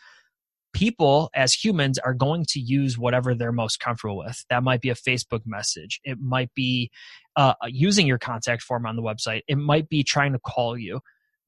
People 0.71 1.29
as 1.35 1.53
humans 1.53 1.99
are 1.99 2.13
going 2.13 2.45
to 2.49 2.59
use 2.59 2.97
whatever 2.97 3.35
they're 3.35 3.51
most 3.51 3.79
comfortable 3.79 4.17
with. 4.17 4.43
That 4.49 4.63
might 4.63 4.81
be 4.81 4.89
a 4.89 4.95
Facebook 4.95 5.41
message. 5.45 5.99
It 6.03 6.19
might 6.19 6.53
be 6.55 6.89
uh, 7.35 7.53
using 7.67 8.07
your 8.07 8.17
contact 8.17 8.61
form 8.61 8.85
on 8.85 8.95
the 8.95 9.03
website. 9.03 9.41
It 9.47 9.57
might 9.57 9.89
be 9.89 10.03
trying 10.03 10.33
to 10.33 10.39
call 10.39 10.77
you 10.77 11.01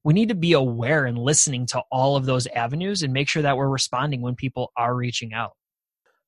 we 0.06 0.12
need 0.12 0.28
to 0.28 0.36
be 0.36 0.52
aware 0.52 1.04
and 1.04 1.18
listening 1.18 1.66
to 1.66 1.82
all 1.90 2.14
of 2.14 2.26
those 2.26 2.46
avenues 2.46 3.02
and 3.02 3.12
make 3.12 3.28
sure 3.28 3.42
that 3.42 3.56
we're 3.56 3.68
responding 3.68 4.20
when 4.20 4.36
people 4.36 4.70
are 4.76 4.94
reaching 4.94 5.34
out. 5.34 5.56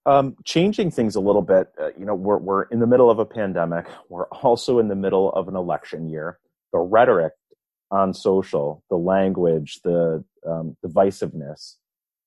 Um, 0.04 0.34
changing 0.44 0.90
things 0.90 1.14
a 1.14 1.20
little 1.20 1.42
bit, 1.42 1.68
uh, 1.80 1.90
you 1.96 2.04
know, 2.04 2.16
we're, 2.16 2.38
we're 2.38 2.62
in 2.64 2.80
the 2.80 2.88
middle 2.88 3.08
of 3.08 3.20
a 3.20 3.24
pandemic. 3.24 3.86
We're 4.08 4.26
also 4.42 4.80
in 4.80 4.88
the 4.88 4.96
middle 4.96 5.30
of 5.30 5.46
an 5.46 5.54
election 5.54 6.08
year. 6.08 6.40
The 6.72 6.80
rhetoric 6.80 7.34
on 7.92 8.14
social, 8.14 8.82
the 8.90 8.96
language, 8.96 9.78
the 9.84 10.24
um, 10.44 10.76
divisiveness 10.84 11.76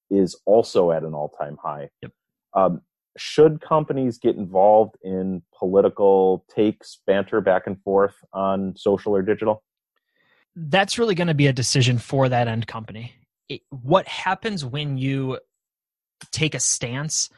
is 0.09 0.39
also 0.45 0.93
at 0.93 1.03
an 1.03 1.13
all 1.13 1.35
time 1.37 1.57
high. 1.61 1.89
Yep. 2.01 2.11
Um, 2.53 2.81
should 3.17 3.59
companies 3.59 4.19
get 4.19 4.37
involved 4.37 4.95
in 5.03 5.41
political 5.59 6.45
takes, 6.49 7.01
banter 7.05 7.41
back 7.41 7.63
and 7.67 7.77
forth 7.83 8.15
on 8.31 8.73
social 8.77 9.13
or 9.13 9.21
digital? 9.21 9.63
That's 10.55 10.97
really 10.99 11.15
going 11.15 11.27
to 11.27 11.33
be 11.33 11.47
a 11.47 11.53
decision 11.53 11.97
for 11.97 12.29
that 12.29 12.47
end 12.47 12.67
company. 12.67 13.13
It, 13.49 13.61
what 13.69 14.07
happens 14.07 14.65
when 14.65 14.97
you 14.97 15.39
take 16.31 16.55
a 16.55 16.59
stance 16.59 17.29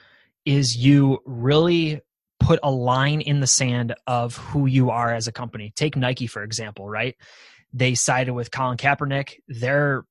is 0.45 0.75
you 0.75 1.19
really 1.25 2.01
put 2.39 2.59
a 2.63 2.71
line 2.71 3.21
in 3.21 3.39
the 3.39 3.47
sand 3.47 3.95
of 4.05 4.35
who 4.35 4.65
you 4.65 4.89
are 4.89 5.13
as 5.13 5.27
a 5.27 5.31
company. 5.31 5.71
Take 5.75 5.95
Nike, 5.95 6.27
for 6.27 6.43
example, 6.43 6.89
right? 6.89 7.15
They 7.71 7.95
sided 7.95 8.33
with 8.33 8.51
Colin 8.51 8.77
Kaepernick. 8.77 9.35
Their 9.47 10.03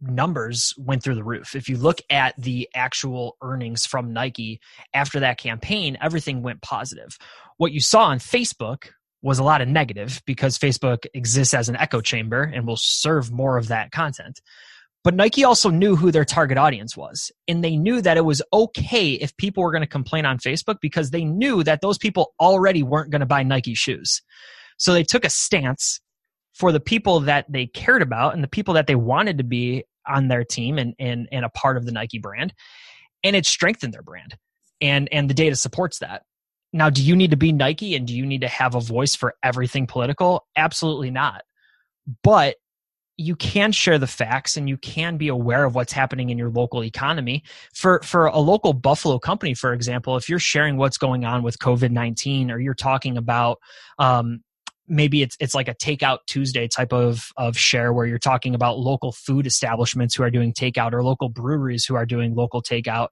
numbers 0.00 0.74
went 0.76 1.02
through 1.02 1.14
the 1.14 1.24
roof. 1.24 1.54
If 1.54 1.68
you 1.68 1.78
look 1.78 2.00
at 2.10 2.34
the 2.36 2.68
actual 2.74 3.36
earnings 3.40 3.86
from 3.86 4.12
Nike 4.12 4.60
after 4.92 5.20
that 5.20 5.38
campaign, 5.38 5.96
everything 6.00 6.42
went 6.42 6.60
positive. 6.60 7.16
What 7.56 7.72
you 7.72 7.80
saw 7.80 8.04
on 8.04 8.18
Facebook 8.18 8.88
was 9.26 9.40
a 9.40 9.44
lot 9.44 9.60
of 9.60 9.66
negative 9.66 10.22
because 10.24 10.56
Facebook 10.56 11.04
exists 11.12 11.52
as 11.52 11.68
an 11.68 11.76
echo 11.76 12.00
chamber 12.00 12.42
and 12.42 12.66
will 12.66 12.78
serve 12.78 13.32
more 13.32 13.58
of 13.58 13.68
that 13.68 13.90
content. 13.90 14.40
But 15.02 15.14
Nike 15.14 15.44
also 15.44 15.68
knew 15.68 15.96
who 15.96 16.12
their 16.12 16.24
target 16.24 16.58
audience 16.58 16.96
was. 16.96 17.32
And 17.48 17.62
they 17.62 17.76
knew 17.76 18.00
that 18.00 18.16
it 18.16 18.24
was 18.24 18.40
okay 18.52 19.12
if 19.12 19.36
people 19.36 19.64
were 19.64 19.72
going 19.72 19.82
to 19.82 19.88
complain 19.88 20.26
on 20.26 20.38
Facebook 20.38 20.76
because 20.80 21.10
they 21.10 21.24
knew 21.24 21.64
that 21.64 21.80
those 21.80 21.98
people 21.98 22.34
already 22.40 22.84
weren't 22.84 23.10
going 23.10 23.20
to 23.20 23.26
buy 23.26 23.42
Nike 23.42 23.74
shoes. 23.74 24.22
So 24.78 24.92
they 24.92 25.02
took 25.02 25.24
a 25.24 25.30
stance 25.30 26.00
for 26.54 26.70
the 26.70 26.80
people 26.80 27.20
that 27.20 27.46
they 27.50 27.66
cared 27.66 28.02
about 28.02 28.32
and 28.32 28.44
the 28.44 28.48
people 28.48 28.74
that 28.74 28.86
they 28.86 28.94
wanted 28.94 29.38
to 29.38 29.44
be 29.44 29.84
on 30.06 30.28
their 30.28 30.44
team 30.44 30.78
and, 30.78 30.94
and, 31.00 31.28
and 31.32 31.44
a 31.44 31.50
part 31.50 31.76
of 31.76 31.84
the 31.84 31.92
Nike 31.92 32.18
brand. 32.18 32.54
And 33.24 33.34
it 33.34 33.44
strengthened 33.44 33.92
their 33.92 34.02
brand. 34.02 34.36
And, 34.80 35.08
and 35.10 35.28
the 35.28 35.34
data 35.34 35.56
supports 35.56 35.98
that. 35.98 36.22
Now, 36.72 36.90
do 36.90 37.02
you 37.02 37.16
need 37.16 37.30
to 37.30 37.36
be 37.36 37.52
Nike 37.52 37.94
and 37.94 38.06
do 38.06 38.14
you 38.14 38.26
need 38.26 38.42
to 38.42 38.48
have 38.48 38.74
a 38.74 38.80
voice 38.80 39.14
for 39.14 39.34
everything 39.42 39.86
political? 39.86 40.46
Absolutely 40.56 41.10
not. 41.10 41.42
But 42.22 42.56
you 43.18 43.34
can 43.34 43.72
share 43.72 43.98
the 43.98 44.06
facts 44.06 44.56
and 44.56 44.68
you 44.68 44.76
can 44.76 45.16
be 45.16 45.28
aware 45.28 45.64
of 45.64 45.74
what's 45.74 45.92
happening 45.92 46.28
in 46.30 46.36
your 46.36 46.50
local 46.50 46.84
economy. 46.84 47.42
For 47.74 48.00
for 48.02 48.26
a 48.26 48.38
local 48.38 48.74
Buffalo 48.74 49.18
company, 49.18 49.54
for 49.54 49.72
example, 49.72 50.16
if 50.16 50.28
you're 50.28 50.38
sharing 50.38 50.76
what's 50.76 50.98
going 50.98 51.24
on 51.24 51.42
with 51.42 51.58
COVID 51.58 51.90
nineteen, 51.90 52.50
or 52.50 52.58
you're 52.58 52.74
talking 52.74 53.16
about 53.16 53.58
um, 53.98 54.42
maybe 54.86 55.22
it's 55.22 55.36
it's 55.40 55.54
like 55.54 55.68
a 55.68 55.74
takeout 55.74 56.18
Tuesday 56.26 56.68
type 56.68 56.92
of 56.92 57.28
of 57.38 57.56
share 57.56 57.92
where 57.92 58.06
you're 58.06 58.18
talking 58.18 58.54
about 58.54 58.78
local 58.78 59.12
food 59.12 59.46
establishments 59.46 60.14
who 60.14 60.22
are 60.22 60.30
doing 60.30 60.52
takeout 60.52 60.92
or 60.92 61.02
local 61.02 61.30
breweries 61.30 61.86
who 61.86 61.94
are 61.94 62.06
doing 62.06 62.34
local 62.34 62.62
takeout. 62.62 63.08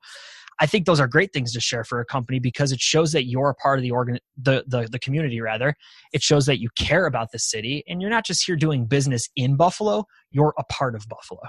I 0.61 0.67
think 0.67 0.87
those 0.87 1.01
are 1.01 1.09
great 1.09 1.33
things 1.33 1.53
to 1.53 1.61
share 1.61 1.85
for 1.85 2.01
a 2.01 2.05
company 2.05 2.39
because 2.39 2.73
it 2.73 2.81
shows 2.81 3.13
that 3.13 3.27
you're 3.27 3.51
a 3.51 3.55
part 3.55 3.79
of 3.79 3.83
the 3.83 3.91
organ, 3.91 4.19
the, 4.37 4.65
the, 4.67 4.89
the 4.91 4.99
community 4.99 5.41
rather. 5.41 5.75
It 6.13 6.23
shows 6.23 6.47
that 6.47 6.61
you 6.61 6.69
care 6.79 7.07
about 7.07 7.33
the 7.33 7.39
city 7.39 7.85
and 7.89 8.01
you're 8.01 8.11
not 8.11 8.25
just 8.25 8.45
here 8.47 8.57
doing 8.57 8.87
business 8.87 9.29
in 9.37 9.57
Buffalo, 9.57 10.05
you're 10.31 10.55
a 10.59 10.65
part 10.65 10.95
of 10.95 11.09
Buffalo. 11.09 11.41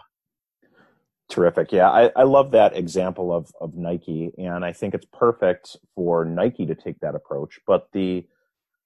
Terrific. 1.30 1.72
Yeah, 1.72 1.90
I, 1.90 2.12
I 2.16 2.24
love 2.24 2.52
that 2.52 2.76
example 2.78 3.34
of, 3.34 3.52
of 3.60 3.76
Nike, 3.76 4.32
and 4.38 4.64
I 4.64 4.72
think 4.72 4.94
it's 4.94 5.08
perfect 5.12 5.76
for 5.96 6.24
Nike 6.24 6.68
to 6.68 6.76
take 6.76 7.00
that 7.00 7.16
approach. 7.16 7.60
But 7.66 7.88
the 7.94 8.28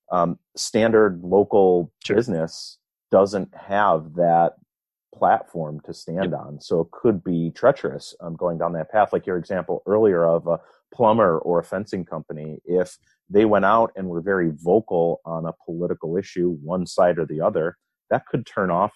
um, 0.10 0.40
standard 0.56 1.22
local 1.22 1.92
sure. 2.06 2.16
business 2.16 2.78
doesn't 3.12 3.54
have 3.56 4.14
that 4.16 4.54
platform 5.16 5.80
to 5.86 5.94
stand 5.94 6.32
yep. 6.32 6.40
on. 6.40 6.62
So 6.62 6.82
it 6.82 6.92
could 6.92 7.24
be 7.24 7.52
treacherous 7.52 8.16
um, 8.22 8.36
going 8.36 8.58
down 8.58 8.74
that 8.74 8.92
path, 8.92 9.14
like 9.14 9.26
your 9.26 9.38
example 9.38 9.82
earlier 9.86 10.26
of 10.26 10.48
a 10.48 10.60
plumber 10.94 11.40
or 11.40 11.60
a 11.60 11.64
fencing 11.64 12.06
company. 12.06 12.60
If 12.66 12.98
they 13.30 13.46
went 13.46 13.66
out 13.66 13.92
and 13.96 14.08
were 14.08 14.22
very 14.22 14.52
vocal 14.54 15.22
on 15.26 15.46
a 15.46 15.54
political 15.66 16.18
issue, 16.18 16.58
one 16.64 16.86
side 16.86 17.20
or 17.20 17.26
the 17.26 17.42
other, 17.42 17.78
that 18.10 18.26
could 18.28 18.46
turn 18.46 18.72
off 18.72 18.92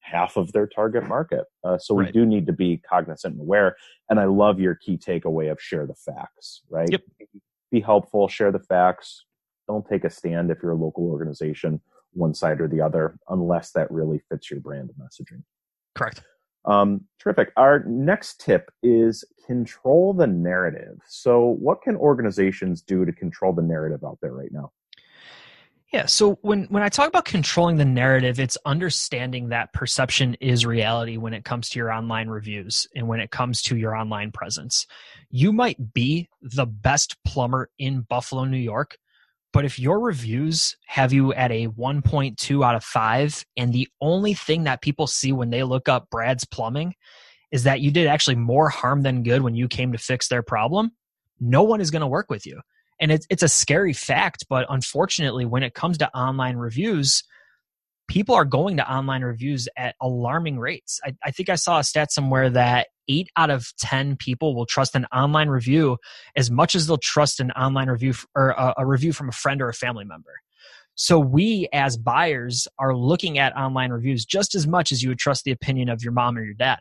half 0.00 0.36
of 0.36 0.52
their 0.52 0.66
target 0.66 1.06
market. 1.06 1.44
Uh, 1.64 1.78
so 1.78 1.94
we 1.94 2.04
right. 2.04 2.12
do 2.12 2.24
need 2.24 2.46
to 2.46 2.52
be 2.52 2.78
cognizant 2.78 3.34
and 3.34 3.42
aware. 3.42 3.76
And 4.08 4.18
I 4.18 4.24
love 4.24 4.58
your 4.58 4.74
key 4.74 4.96
takeaway 4.96 5.50
of 5.50 5.60
share 5.60 5.86
the 5.86 5.94
facts, 5.94 6.62
right? 6.70 6.88
Yep. 6.90 7.02
Be 7.70 7.80
helpful, 7.80 8.28
share 8.28 8.50
the 8.50 8.58
facts. 8.58 9.24
Don't 9.66 9.86
take 9.86 10.04
a 10.04 10.10
stand 10.10 10.50
if 10.50 10.58
you're 10.62 10.72
a 10.72 10.76
local 10.76 11.04
organization, 11.10 11.80
one 12.12 12.32
side 12.32 12.60
or 12.60 12.68
the 12.68 12.80
other, 12.80 13.18
unless 13.28 13.72
that 13.72 13.90
really 13.90 14.22
fits 14.30 14.50
your 14.50 14.60
brand 14.60 14.90
messaging. 14.98 15.42
Correct. 15.98 16.22
Um, 16.64 17.02
terrific. 17.18 17.52
Our 17.56 17.84
next 17.84 18.40
tip 18.40 18.70
is 18.82 19.24
control 19.46 20.12
the 20.12 20.26
narrative. 20.26 20.98
So, 21.06 21.56
what 21.60 21.82
can 21.82 21.96
organizations 21.96 22.82
do 22.82 23.04
to 23.04 23.12
control 23.12 23.52
the 23.52 23.62
narrative 23.62 24.04
out 24.04 24.18
there 24.20 24.32
right 24.32 24.52
now? 24.52 24.72
Yeah, 25.92 26.04
so 26.04 26.38
when 26.42 26.64
when 26.64 26.82
I 26.82 26.90
talk 26.90 27.08
about 27.08 27.24
controlling 27.24 27.78
the 27.78 27.84
narrative, 27.86 28.38
it's 28.38 28.58
understanding 28.66 29.48
that 29.48 29.72
perception 29.72 30.34
is 30.34 30.66
reality 30.66 31.16
when 31.16 31.32
it 31.32 31.46
comes 31.46 31.70
to 31.70 31.78
your 31.78 31.90
online 31.90 32.28
reviews 32.28 32.86
and 32.94 33.08
when 33.08 33.20
it 33.20 33.30
comes 33.30 33.62
to 33.62 33.76
your 33.76 33.96
online 33.96 34.30
presence. 34.30 34.86
You 35.30 35.50
might 35.50 35.94
be 35.94 36.28
the 36.42 36.66
best 36.66 37.16
plumber 37.24 37.70
in 37.78 38.02
Buffalo, 38.02 38.44
New 38.44 38.58
York, 38.58 38.98
but 39.52 39.64
if 39.64 39.78
your 39.78 40.00
reviews 40.00 40.76
have 40.86 41.12
you 41.12 41.32
at 41.32 41.50
a 41.50 41.68
1.2 41.68 42.64
out 42.64 42.74
of 42.74 42.84
5 42.84 43.44
and 43.56 43.72
the 43.72 43.88
only 44.00 44.34
thing 44.34 44.64
that 44.64 44.82
people 44.82 45.06
see 45.06 45.32
when 45.32 45.50
they 45.50 45.62
look 45.62 45.88
up 45.88 46.08
Brad's 46.10 46.44
plumbing 46.44 46.94
is 47.50 47.64
that 47.64 47.80
you 47.80 47.90
did 47.90 48.06
actually 48.06 48.36
more 48.36 48.68
harm 48.68 49.02
than 49.02 49.22
good 49.22 49.42
when 49.42 49.54
you 49.54 49.68
came 49.68 49.92
to 49.92 49.98
fix 49.98 50.28
their 50.28 50.42
problem, 50.42 50.90
no 51.40 51.62
one 51.62 51.80
is 51.80 51.90
going 51.90 52.00
to 52.00 52.06
work 52.06 52.28
with 52.28 52.46
you. 52.46 52.60
And 53.00 53.12
it's 53.12 53.26
it's 53.30 53.42
a 53.42 53.48
scary 53.48 53.92
fact, 53.92 54.44
but 54.50 54.66
unfortunately 54.68 55.46
when 55.46 55.62
it 55.62 55.72
comes 55.72 55.98
to 55.98 56.14
online 56.14 56.56
reviews, 56.56 57.22
people 58.08 58.34
are 58.34 58.44
going 58.44 58.78
to 58.78 58.90
online 58.90 59.22
reviews 59.22 59.68
at 59.76 59.94
alarming 60.00 60.58
rates. 60.58 60.98
I, 61.04 61.14
I, 61.22 61.30
think 61.30 61.50
I 61.50 61.54
saw 61.54 61.78
a 61.78 61.84
stat 61.84 62.10
somewhere 62.10 62.50
that 62.50 62.88
eight 63.06 63.28
out 63.36 63.50
of 63.50 63.66
10 63.78 64.16
people 64.16 64.56
will 64.56 64.66
trust 64.66 64.94
an 64.94 65.04
online 65.06 65.48
review 65.48 65.98
as 66.34 66.50
much 66.50 66.74
as 66.74 66.86
they'll 66.86 66.96
trust 66.96 67.38
an 67.38 67.50
online 67.52 67.88
review 67.88 68.14
or 68.34 68.50
a, 68.50 68.74
a 68.78 68.86
review 68.86 69.12
from 69.12 69.28
a 69.28 69.32
friend 69.32 69.62
or 69.62 69.68
a 69.68 69.74
family 69.74 70.04
member. 70.04 70.32
So 70.94 71.20
we 71.20 71.68
as 71.72 71.96
buyers 71.96 72.66
are 72.78 72.96
looking 72.96 73.38
at 73.38 73.56
online 73.56 73.92
reviews 73.92 74.24
just 74.24 74.54
as 74.54 74.66
much 74.66 74.90
as 74.90 75.02
you 75.02 75.10
would 75.10 75.18
trust 75.18 75.44
the 75.44 75.52
opinion 75.52 75.88
of 75.88 76.02
your 76.02 76.12
mom 76.12 76.36
or 76.36 76.42
your 76.42 76.54
dad. 76.54 76.78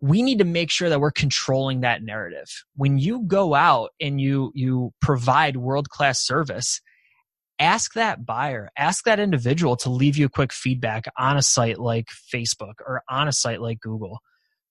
We 0.00 0.22
need 0.22 0.38
to 0.38 0.44
make 0.44 0.70
sure 0.72 0.88
that 0.88 0.98
we're 0.98 1.12
controlling 1.12 1.82
that 1.82 2.02
narrative. 2.02 2.48
When 2.74 2.98
you 2.98 3.22
go 3.22 3.54
out 3.54 3.90
and 4.00 4.20
you, 4.20 4.50
you 4.54 4.92
provide 5.00 5.56
world 5.56 5.88
class 5.90 6.20
service, 6.20 6.80
ask 7.62 7.94
that 7.94 8.26
buyer, 8.26 8.70
ask 8.76 9.04
that 9.04 9.20
individual 9.20 9.76
to 9.76 9.88
leave 9.88 10.16
you 10.16 10.26
a 10.26 10.28
quick 10.28 10.52
feedback 10.52 11.04
on 11.16 11.36
a 11.36 11.42
site 11.42 11.78
like 11.78 12.08
Facebook 12.34 12.74
or 12.84 13.02
on 13.08 13.28
a 13.28 13.32
site 13.32 13.60
like 13.60 13.78
Google. 13.78 14.18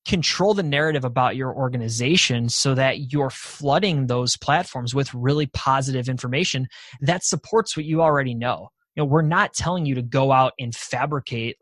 Control 0.06 0.54
the 0.54 0.62
narrative 0.62 1.06
about 1.06 1.38
your 1.38 1.56
organization 1.56 2.50
so 2.50 2.76
that 2.76 3.14
you're 3.14 3.30
flooding 3.30 4.08
those 4.08 4.36
platforms 4.36 4.94
with 4.94 5.14
really 5.14 5.46
positive 5.46 6.10
information 6.10 6.68
that 7.00 7.24
supports 7.24 7.78
what 7.78 7.86
you 7.86 8.02
already 8.02 8.34
know. 8.34 8.68
You 8.96 9.04
know, 9.04 9.08
we're 9.08 9.22
not 9.22 9.54
telling 9.54 9.86
you 9.86 9.96
to 9.96 10.02
go 10.02 10.34
out 10.34 10.52
and 10.60 10.76
fabricate 10.76 11.56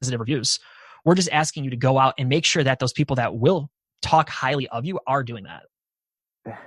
positive 0.00 0.20
reviews. 0.20 0.58
We're 1.04 1.14
just 1.14 1.30
asking 1.30 1.64
you 1.64 1.70
to 1.70 1.76
go 1.76 1.98
out 1.98 2.14
and 2.16 2.30
make 2.30 2.46
sure 2.46 2.64
that 2.64 2.78
those 2.78 2.92
people 2.94 3.16
that 3.16 3.36
will 3.36 3.68
talk 4.00 4.30
highly 4.30 4.66
of 4.68 4.86
you 4.86 4.98
are 5.06 5.22
doing 5.22 5.44
that 5.44 5.64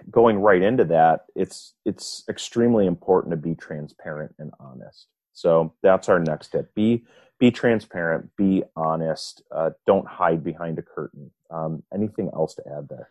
going 0.09 0.39
right 0.39 0.61
into 0.61 0.85
that, 0.85 1.25
it's 1.35 1.73
it's 1.85 2.23
extremely 2.29 2.85
important 2.85 3.31
to 3.31 3.37
be 3.37 3.55
transparent 3.55 4.35
and 4.39 4.51
honest. 4.59 5.07
So 5.33 5.73
that's 5.83 6.09
our 6.09 6.19
next 6.19 6.49
tip: 6.49 6.73
be 6.75 7.03
be 7.39 7.51
transparent, 7.51 8.35
be 8.35 8.63
honest, 8.75 9.43
uh, 9.51 9.71
don't 9.85 10.07
hide 10.07 10.43
behind 10.43 10.79
a 10.79 10.81
curtain. 10.81 11.31
Um, 11.51 11.83
anything 11.93 12.29
else 12.33 12.55
to 12.55 12.63
add 12.67 12.89
there? 12.89 13.09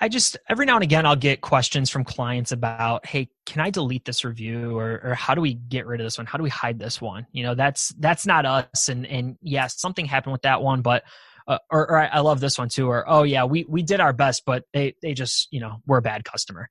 I 0.00 0.08
just 0.08 0.36
every 0.48 0.66
now 0.66 0.74
and 0.74 0.82
again 0.82 1.06
I'll 1.06 1.14
get 1.14 1.42
questions 1.42 1.90
from 1.90 2.02
clients 2.02 2.50
about, 2.50 3.06
hey, 3.06 3.28
can 3.46 3.60
I 3.60 3.70
delete 3.70 4.04
this 4.04 4.24
review 4.24 4.76
or 4.76 5.00
or 5.04 5.14
how 5.14 5.34
do 5.34 5.40
we 5.40 5.54
get 5.54 5.86
rid 5.86 6.00
of 6.00 6.06
this 6.06 6.18
one? 6.18 6.26
How 6.26 6.38
do 6.38 6.44
we 6.44 6.50
hide 6.50 6.78
this 6.78 7.00
one? 7.00 7.26
You 7.32 7.44
know, 7.44 7.54
that's 7.54 7.90
that's 7.98 8.26
not 8.26 8.46
us. 8.46 8.88
And 8.88 9.06
and 9.06 9.36
yes, 9.42 9.78
something 9.78 10.06
happened 10.06 10.32
with 10.32 10.42
that 10.42 10.60
one, 10.62 10.82
but 10.82 11.04
uh, 11.46 11.58
or, 11.70 11.90
or 11.90 11.98
I 11.98 12.20
love 12.20 12.40
this 12.40 12.58
one 12.58 12.68
too, 12.68 12.88
or 12.88 13.08
oh 13.08 13.22
yeah, 13.22 13.44
we 13.44 13.64
we 13.68 13.82
did 13.82 14.00
our 14.00 14.12
best, 14.12 14.42
but 14.46 14.64
they 14.72 14.94
they 15.02 15.14
just 15.14 15.48
you 15.50 15.60
know 15.60 15.76
we're 15.86 15.98
a 15.98 16.02
bad 16.02 16.24
customer. 16.24 16.68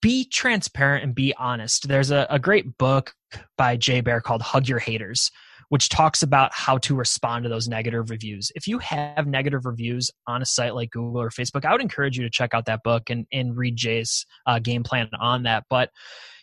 Be 0.00 0.26
transparent 0.26 1.04
and 1.04 1.14
be 1.14 1.34
honest. 1.38 1.88
There's 1.88 2.10
a, 2.10 2.26
a 2.28 2.38
great 2.38 2.76
book 2.78 3.14
by 3.56 3.76
Jay 3.76 4.00
Baer 4.00 4.20
called 4.20 4.42
"Hug 4.42 4.68
Your 4.68 4.78
Haters," 4.78 5.30
which 5.68 5.88
talks 5.88 6.22
about 6.22 6.52
how 6.52 6.78
to 6.78 6.94
respond 6.94 7.44
to 7.44 7.48
those 7.48 7.68
negative 7.68 8.10
reviews. 8.10 8.52
If 8.54 8.66
you 8.66 8.78
have 8.78 9.26
negative 9.26 9.64
reviews 9.64 10.10
on 10.26 10.42
a 10.42 10.46
site 10.46 10.74
like 10.74 10.90
Google 10.90 11.20
or 11.20 11.30
Facebook, 11.30 11.64
I 11.64 11.72
would 11.72 11.80
encourage 11.80 12.16
you 12.18 12.24
to 12.24 12.30
check 12.30 12.54
out 12.54 12.66
that 12.66 12.82
book 12.82 13.10
and, 13.10 13.26
and 13.32 13.56
read 13.56 13.76
Jay's 13.76 14.26
uh, 14.46 14.58
game 14.58 14.82
plan 14.82 15.08
on 15.18 15.44
that. 15.44 15.64
But 15.70 15.90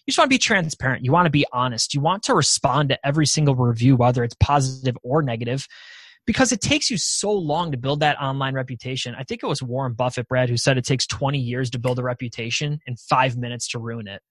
you 0.05 0.11
just 0.11 0.17
want 0.17 0.29
to 0.29 0.35
be 0.35 0.39
transparent. 0.39 1.05
You 1.05 1.11
want 1.11 1.27
to 1.27 1.31
be 1.31 1.45
honest. 1.53 1.93
You 1.93 2.01
want 2.01 2.23
to 2.23 2.33
respond 2.33 2.89
to 2.89 2.99
every 3.05 3.27
single 3.27 3.55
review, 3.55 3.95
whether 3.95 4.23
it's 4.23 4.35
positive 4.39 4.97
or 5.03 5.21
negative 5.21 5.67
because 6.25 6.51
it 6.51 6.61
takes 6.61 6.89
you 6.89 6.97
so 6.97 7.31
long 7.31 7.71
to 7.71 7.77
build 7.77 7.99
that 8.01 8.21
online 8.21 8.53
reputation. 8.53 9.15
I 9.17 9.23
think 9.23 9.41
it 9.43 9.47
was 9.47 9.63
Warren 9.63 9.93
Buffett, 9.93 10.27
Brad, 10.27 10.49
who 10.49 10.57
said 10.57 10.77
it 10.77 10.85
takes 10.85 11.07
20 11.07 11.39
years 11.39 11.69
to 11.71 11.79
build 11.79 11.99
a 11.99 12.03
reputation 12.03 12.79
and 12.85 12.99
five 12.99 13.37
minutes 13.37 13.67
to 13.69 13.79
ruin 13.79 14.07
it. 14.07 14.21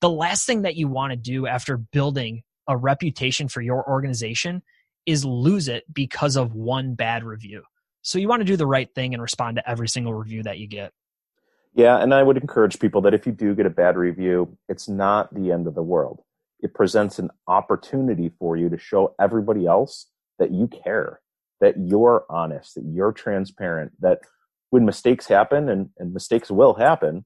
The 0.00 0.10
last 0.10 0.46
thing 0.46 0.62
that 0.62 0.76
you 0.76 0.88
want 0.88 1.12
to 1.12 1.16
do 1.16 1.46
after 1.46 1.76
building 1.76 2.42
a 2.68 2.76
reputation 2.76 3.48
for 3.48 3.60
your 3.60 3.88
organization 3.88 4.62
is 5.06 5.24
lose 5.24 5.68
it 5.68 5.84
because 5.92 6.36
of 6.36 6.54
one 6.54 6.94
bad 6.94 7.24
review. 7.24 7.62
So 8.02 8.18
you 8.18 8.28
want 8.28 8.40
to 8.40 8.46
do 8.46 8.56
the 8.56 8.66
right 8.66 8.88
thing 8.94 9.12
and 9.12 9.22
respond 9.22 9.56
to 9.56 9.70
every 9.70 9.88
single 9.88 10.14
review 10.14 10.42
that 10.44 10.58
you 10.58 10.66
get. 10.66 10.92
Yeah, 11.74 11.98
and 11.98 12.12
I 12.12 12.22
would 12.22 12.36
encourage 12.36 12.78
people 12.78 13.00
that 13.02 13.14
if 13.14 13.26
you 13.26 13.32
do 13.32 13.54
get 13.54 13.66
a 13.66 13.70
bad 13.70 13.96
review, 13.96 14.56
it's 14.68 14.88
not 14.88 15.32
the 15.34 15.52
end 15.52 15.66
of 15.66 15.74
the 15.74 15.82
world. 15.82 16.22
It 16.60 16.74
presents 16.74 17.18
an 17.18 17.30
opportunity 17.46 18.30
for 18.38 18.56
you 18.56 18.68
to 18.68 18.78
show 18.78 19.14
everybody 19.20 19.66
else 19.66 20.06
that 20.38 20.50
you 20.50 20.68
care 20.68 21.20
that 21.60 21.74
you're 21.78 22.24
honest, 22.30 22.74
that 22.74 22.84
you're 22.84 23.12
transparent, 23.12 23.92
that 24.00 24.20
when 24.70 24.84
mistakes 24.84 25.26
happen 25.26 25.68
and, 25.68 25.90
and 25.98 26.12
mistakes 26.12 26.50
will 26.50 26.74
happen, 26.74 27.24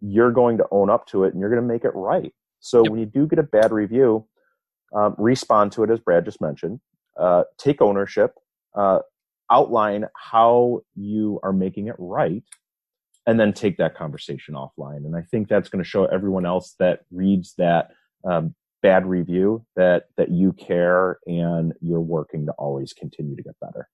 you're 0.00 0.32
going 0.32 0.58
to 0.58 0.66
own 0.70 0.90
up 0.90 1.06
to 1.06 1.24
it 1.24 1.32
and 1.32 1.40
you're 1.40 1.50
going 1.50 1.62
to 1.62 1.66
make 1.66 1.84
it 1.84 1.94
right. 1.94 2.32
So 2.60 2.82
yep. 2.82 2.90
when 2.90 3.00
you 3.00 3.06
do 3.06 3.26
get 3.26 3.38
a 3.38 3.44
bad 3.44 3.72
review, 3.72 4.26
um, 4.94 5.14
respond 5.18 5.72
to 5.72 5.82
it 5.82 5.90
as 5.90 6.00
Brad 6.00 6.24
just 6.24 6.40
mentioned. 6.40 6.80
Uh, 7.18 7.44
take 7.58 7.80
ownership. 7.80 8.34
Uh, 8.74 9.00
outline 9.50 10.06
how 10.16 10.80
you 10.94 11.38
are 11.42 11.52
making 11.52 11.88
it 11.88 11.94
right, 11.98 12.42
and 13.26 13.38
then 13.38 13.52
take 13.52 13.76
that 13.76 13.94
conversation 13.94 14.54
offline. 14.54 15.04
And 15.04 15.16
I 15.16 15.22
think 15.22 15.48
that's 15.48 15.68
going 15.68 15.82
to 15.82 15.88
show 15.88 16.06
everyone 16.06 16.46
else 16.46 16.74
that 16.78 17.00
reads 17.10 17.54
that 17.58 17.90
um, 18.28 18.54
bad 18.84 19.06
review 19.06 19.64
that 19.76 20.08
that 20.18 20.30
you 20.30 20.52
care 20.52 21.18
and 21.26 21.72
you're 21.80 22.02
working 22.02 22.44
to 22.44 22.52
always 22.52 22.92
continue 22.92 23.34
to 23.34 23.42
get 23.42 23.58
better. 23.58 23.88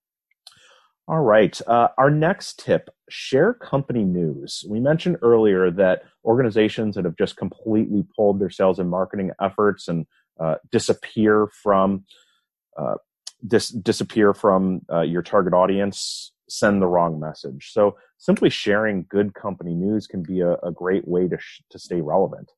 All 1.07 1.21
right 1.21 1.59
uh, 1.65 1.87
our 1.97 2.11
next 2.11 2.59
tip 2.59 2.89
share 3.09 3.53
company 3.53 4.03
news. 4.03 4.65
We 4.67 4.81
mentioned 4.81 5.15
earlier 5.21 5.71
that 5.71 6.03
organizations 6.25 6.95
that 6.95 7.05
have 7.05 7.15
just 7.15 7.37
completely 7.37 8.05
pulled 8.17 8.39
their 8.41 8.49
sales 8.49 8.79
and 8.79 8.89
marketing 8.89 9.31
efforts 9.41 9.87
and 9.87 10.05
uh, 10.37 10.55
disappear 10.73 11.47
from 11.63 12.03
uh, 12.77 12.95
dis- 13.47 13.69
disappear 13.69 14.33
from 14.33 14.81
uh, 14.91 15.01
your 15.13 15.21
target 15.21 15.53
audience 15.53 16.33
send 16.49 16.81
the 16.81 16.87
wrong 16.87 17.17
message. 17.17 17.71
So 17.71 17.95
simply 18.17 18.49
sharing 18.49 19.05
good 19.07 19.33
company 19.33 19.73
news 19.73 20.05
can 20.05 20.21
be 20.21 20.41
a, 20.41 20.55
a 20.55 20.71
great 20.71 21.07
way 21.07 21.29
to, 21.29 21.37
sh- 21.39 21.61
to 21.69 21.79
stay 21.79 22.01
relevant 22.01 22.51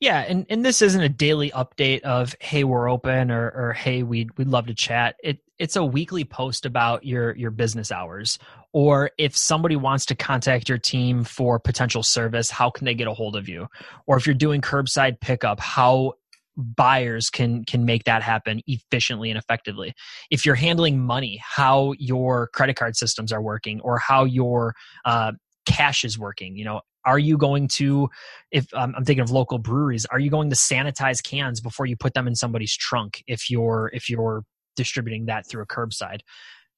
yeah, 0.00 0.20
and, 0.20 0.46
and 0.48 0.64
this 0.64 0.82
isn't 0.82 1.00
a 1.00 1.08
daily 1.08 1.50
update 1.50 2.02
of 2.02 2.34
hey 2.40 2.64
we're 2.64 2.88
open 2.88 3.30
or 3.30 3.50
or 3.50 3.72
hey 3.72 4.02
we'd 4.02 4.36
we'd 4.38 4.48
love 4.48 4.66
to 4.66 4.74
chat. 4.74 5.16
It 5.22 5.38
it's 5.58 5.76
a 5.76 5.84
weekly 5.84 6.24
post 6.24 6.66
about 6.66 7.04
your 7.04 7.34
your 7.36 7.50
business 7.50 7.90
hours 7.90 8.38
or 8.72 9.10
if 9.18 9.36
somebody 9.36 9.76
wants 9.76 10.04
to 10.06 10.14
contact 10.14 10.68
your 10.68 10.78
team 10.78 11.24
for 11.24 11.58
potential 11.58 12.02
service, 12.02 12.50
how 12.50 12.70
can 12.70 12.84
they 12.84 12.94
get 12.94 13.08
a 13.08 13.14
hold 13.14 13.34
of 13.34 13.48
you? 13.48 13.66
Or 14.06 14.16
if 14.16 14.26
you're 14.26 14.34
doing 14.34 14.60
curbside 14.60 15.20
pickup, 15.20 15.58
how 15.58 16.14
buyers 16.56 17.30
can 17.30 17.64
can 17.64 17.84
make 17.84 18.04
that 18.04 18.22
happen 18.22 18.60
efficiently 18.66 19.30
and 19.30 19.38
effectively 19.38 19.94
if 20.32 20.44
you're 20.44 20.56
handling 20.56 20.98
money 20.98 21.40
how 21.40 21.92
your 22.00 22.48
credit 22.48 22.74
card 22.74 22.96
systems 22.96 23.32
are 23.32 23.40
working 23.40 23.80
or 23.82 23.96
how 23.96 24.24
your 24.24 24.74
uh, 25.04 25.30
cash 25.66 26.02
is 26.02 26.18
working 26.18 26.56
you 26.56 26.64
know 26.64 26.80
are 27.04 27.18
you 27.18 27.38
going 27.38 27.68
to 27.68 28.08
if 28.50 28.66
um, 28.74 28.94
i'm 28.96 29.04
thinking 29.04 29.22
of 29.22 29.30
local 29.30 29.58
breweries 29.58 30.06
are 30.06 30.18
you 30.18 30.30
going 30.30 30.50
to 30.50 30.56
sanitize 30.56 31.22
cans 31.22 31.60
before 31.60 31.86
you 31.86 31.96
put 31.96 32.14
them 32.14 32.26
in 32.26 32.34
somebody's 32.34 32.76
trunk 32.76 33.22
if 33.26 33.50
you're 33.50 33.90
if 33.92 34.08
you're 34.08 34.44
distributing 34.78 35.26
that 35.26 35.46
through 35.46 35.62
a 35.62 35.66
curbside? 35.66 36.20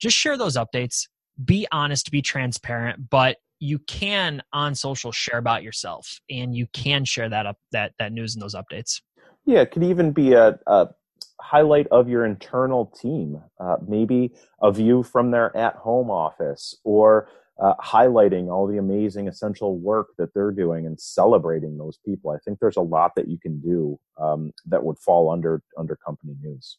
Just 0.01 0.17
share 0.17 0.37
those 0.37 0.57
updates. 0.57 1.07
Be 1.45 1.69
honest 1.71 2.11
be 2.11 2.21
transparent 2.21 3.09
but 3.09 3.37
you 3.61 3.79
can 3.81 4.43
on 4.53 4.75
social 4.75 5.13
share 5.13 5.39
about 5.39 5.63
yourself 5.63 6.21
and 6.31 6.55
you 6.55 6.67
can 6.73 7.05
share 7.05 7.29
that 7.29 7.47
up 7.47 7.57
that 7.73 7.93
that 7.99 8.13
news 8.13 8.35
and 8.35 8.43
those 8.43 8.55
updates. 8.55 9.01
Yeah 9.47 9.61
it 9.61 9.71
could 9.71 9.85
even 9.85 10.13
be 10.13 10.33
a, 10.33 10.59
a 10.67 10.89
highlight 11.41 11.87
of 11.89 12.09
your 12.09 12.27
internal 12.27 12.87
team 12.87 13.41
uh, 13.59 13.77
maybe 13.87 14.33
a 14.61 14.73
view 14.73 15.03
from 15.03 15.31
their 15.31 15.57
at 15.57 15.77
home 15.77 16.11
office 16.11 16.75
or 16.85 17.29
uh, 17.61 17.75
highlighting 17.83 18.51
all 18.51 18.67
the 18.67 18.79
amazing 18.79 19.29
essential 19.29 19.79
work 19.79 20.09
that 20.19 20.33
they're 20.35 20.53
doing 20.53 20.87
and 20.87 20.99
celebrating 20.99 21.77
those 21.77 21.99
people. 22.05 22.31
I 22.31 22.39
think 22.39 22.59
there's 22.59 22.77
a 22.77 22.83
lot 22.83 23.13
that 23.17 23.29
you 23.29 23.39
can 23.39 23.61
do 23.61 23.99
um, 24.19 24.53
that 24.67 24.83
would 24.83 24.99
fall 24.99 25.31
under 25.31 25.63
under 25.77 25.97
company 25.97 26.35
news. 26.41 26.79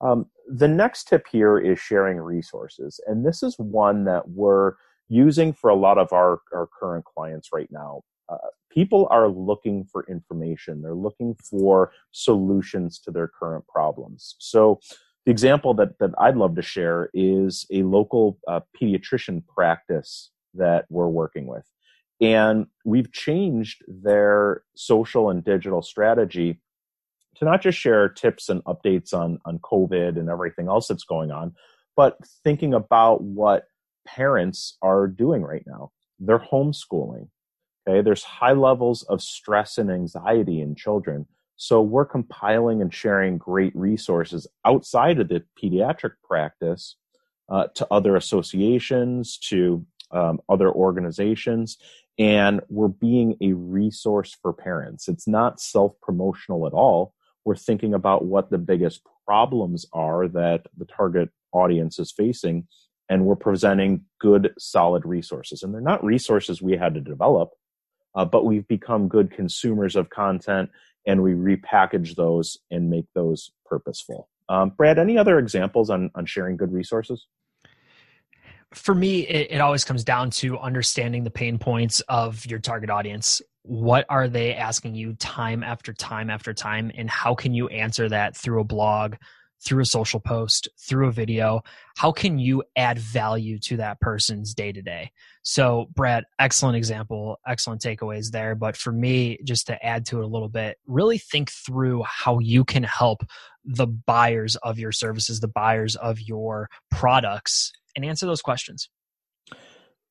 Um, 0.00 0.26
the 0.46 0.68
next 0.68 1.08
tip 1.08 1.26
here 1.30 1.58
is 1.58 1.78
sharing 1.78 2.18
resources. 2.18 3.00
And 3.06 3.24
this 3.24 3.42
is 3.42 3.56
one 3.58 4.04
that 4.04 4.28
we're 4.28 4.74
using 5.08 5.52
for 5.52 5.70
a 5.70 5.74
lot 5.74 5.98
of 5.98 6.12
our, 6.12 6.40
our 6.52 6.68
current 6.78 7.04
clients 7.04 7.50
right 7.52 7.68
now. 7.70 8.02
Uh, 8.28 8.36
people 8.70 9.06
are 9.10 9.28
looking 9.28 9.84
for 9.84 10.04
information, 10.08 10.82
they're 10.82 10.94
looking 10.94 11.34
for 11.34 11.92
solutions 12.10 12.98
to 12.98 13.10
their 13.10 13.28
current 13.28 13.66
problems. 13.66 14.36
So, 14.38 14.80
the 15.24 15.30
example 15.30 15.74
that, 15.74 15.98
that 15.98 16.10
I'd 16.18 16.36
love 16.36 16.54
to 16.56 16.62
share 16.62 17.10
is 17.14 17.66
a 17.72 17.82
local 17.82 18.38
uh, 18.46 18.60
pediatrician 18.80 19.42
practice 19.46 20.30
that 20.54 20.84
we're 20.90 21.08
working 21.08 21.46
with. 21.46 21.64
And 22.20 22.66
we've 22.84 23.10
changed 23.12 23.82
their 23.88 24.62
social 24.76 25.30
and 25.30 25.42
digital 25.42 25.82
strategy 25.82 26.60
to 27.36 27.44
not 27.44 27.62
just 27.62 27.78
share 27.78 28.08
tips 28.08 28.48
and 28.48 28.62
updates 28.64 29.12
on, 29.12 29.38
on 29.44 29.58
COVID 29.58 30.18
and 30.18 30.28
everything 30.28 30.68
else 30.68 30.86
that's 30.88 31.04
going 31.04 31.30
on, 31.30 31.54
but 31.96 32.16
thinking 32.44 32.74
about 32.74 33.22
what 33.22 33.64
parents 34.06 34.76
are 34.82 35.06
doing 35.06 35.42
right 35.42 35.64
now. 35.66 35.90
They're 36.20 36.38
homeschooling. 36.38 37.28
Okay. 37.86 38.00
There's 38.02 38.22
high 38.22 38.52
levels 38.52 39.02
of 39.04 39.20
stress 39.20 39.78
and 39.78 39.90
anxiety 39.90 40.60
in 40.60 40.74
children. 40.74 41.26
So 41.56 41.80
we're 41.80 42.04
compiling 42.04 42.82
and 42.82 42.92
sharing 42.92 43.38
great 43.38 43.74
resources 43.76 44.46
outside 44.64 45.20
of 45.20 45.28
the 45.28 45.44
pediatric 45.60 46.12
practice 46.22 46.96
uh, 47.48 47.68
to 47.74 47.86
other 47.90 48.16
associations, 48.16 49.38
to 49.38 49.86
um, 50.10 50.40
other 50.48 50.70
organizations, 50.70 51.78
and 52.18 52.60
we're 52.68 52.88
being 52.88 53.36
a 53.40 53.52
resource 53.52 54.36
for 54.40 54.52
parents. 54.52 55.08
It's 55.08 55.26
not 55.26 55.60
self 55.60 56.00
promotional 56.00 56.66
at 56.66 56.72
all. 56.72 57.14
We're 57.44 57.56
thinking 57.56 57.94
about 57.94 58.24
what 58.24 58.50
the 58.50 58.58
biggest 58.58 59.02
problems 59.26 59.86
are 59.92 60.28
that 60.28 60.66
the 60.76 60.86
target 60.86 61.30
audience 61.52 61.98
is 61.98 62.12
facing, 62.12 62.66
and 63.08 63.24
we're 63.24 63.36
presenting 63.36 64.02
good, 64.20 64.54
solid 64.58 65.04
resources. 65.04 65.62
And 65.62 65.74
they're 65.74 65.80
not 65.80 66.04
resources 66.04 66.62
we 66.62 66.76
had 66.76 66.94
to 66.94 67.00
develop, 67.00 67.50
uh, 68.14 68.24
but 68.24 68.44
we've 68.44 68.66
become 68.66 69.08
good 69.08 69.30
consumers 69.30 69.96
of 69.96 70.10
content 70.10 70.70
and 71.06 71.22
we 71.22 71.32
repackage 71.32 72.14
those 72.14 72.58
and 72.70 72.90
make 72.90 73.06
those 73.14 73.50
purposeful. 73.66 74.28
Um, 74.48 74.70
Brad, 74.70 74.98
any 74.98 75.16
other 75.16 75.38
examples 75.38 75.90
on, 75.90 76.10
on 76.14 76.26
sharing 76.26 76.56
good 76.56 76.72
resources? 76.72 77.26
for 78.74 78.94
me, 78.94 79.20
it, 79.20 79.52
it, 79.52 79.60
always 79.60 79.84
comes 79.84 80.04
down 80.04 80.30
to 80.30 80.58
understanding 80.58 81.24
the 81.24 81.30
pain 81.30 81.58
points 81.58 82.00
of 82.08 82.44
your 82.46 82.58
target 82.58 82.90
audience. 82.90 83.40
What 83.62 84.04
are 84.08 84.28
they 84.28 84.54
asking 84.54 84.94
you 84.94 85.14
time 85.14 85.62
after 85.62 85.92
time 85.92 86.28
after 86.28 86.52
time? 86.52 86.90
And 86.94 87.08
how 87.08 87.34
can 87.34 87.54
you 87.54 87.68
answer 87.68 88.08
that 88.08 88.36
through 88.36 88.60
a 88.60 88.64
blog, 88.64 89.14
through 89.64 89.82
a 89.82 89.86
social 89.86 90.20
post, 90.20 90.68
through 90.78 91.08
a 91.08 91.12
video? 91.12 91.62
How 91.96 92.12
can 92.12 92.38
you 92.38 92.62
add 92.76 92.98
value 92.98 93.58
to 93.60 93.76
that 93.78 94.00
person's 94.00 94.54
day 94.54 94.72
to 94.72 94.82
day? 94.82 95.12
So, 95.42 95.88
Brad, 95.94 96.24
excellent 96.38 96.76
example, 96.76 97.38
excellent 97.46 97.80
takeaways 97.80 98.30
there. 98.30 98.54
But 98.54 98.76
for 98.76 98.92
me, 98.92 99.38
just 99.44 99.66
to 99.68 99.84
add 99.84 100.06
to 100.06 100.20
it 100.20 100.24
a 100.24 100.28
little 100.28 100.48
bit, 100.48 100.78
really 100.86 101.18
think 101.18 101.50
through 101.50 102.02
how 102.04 102.38
you 102.38 102.64
can 102.64 102.82
help 102.82 103.22
the 103.64 103.86
buyers 103.86 104.56
of 104.56 104.78
your 104.78 104.92
services, 104.92 105.40
the 105.40 105.48
buyers 105.48 105.96
of 105.96 106.20
your 106.20 106.68
products 106.90 107.72
and 107.96 108.04
answer 108.04 108.26
those 108.26 108.42
questions. 108.42 108.88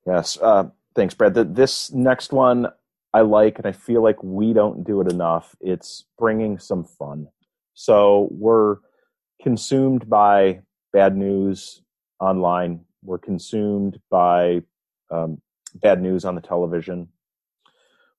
Yes. 0.05 0.37
Uh, 0.41 0.69
thanks, 0.95 1.13
Brad. 1.13 1.33
This 1.55 1.91
next 1.91 2.33
one 2.33 2.67
I 3.13 3.21
like, 3.21 3.57
and 3.57 3.67
I 3.67 3.71
feel 3.71 4.01
like 4.01 4.21
we 4.23 4.53
don't 4.53 4.83
do 4.83 5.01
it 5.01 5.11
enough. 5.11 5.55
It's 5.61 6.05
bringing 6.17 6.57
some 6.57 6.83
fun. 6.83 7.27
So 7.73 8.27
we're 8.31 8.77
consumed 9.43 10.09
by 10.09 10.61
bad 10.93 11.17
news 11.17 11.81
online, 12.19 12.79
we're 13.03 13.17
consumed 13.17 13.99
by 14.09 14.61
um, 15.11 15.41
bad 15.75 16.01
news 16.01 16.23
on 16.23 16.35
the 16.35 16.41
television. 16.41 17.09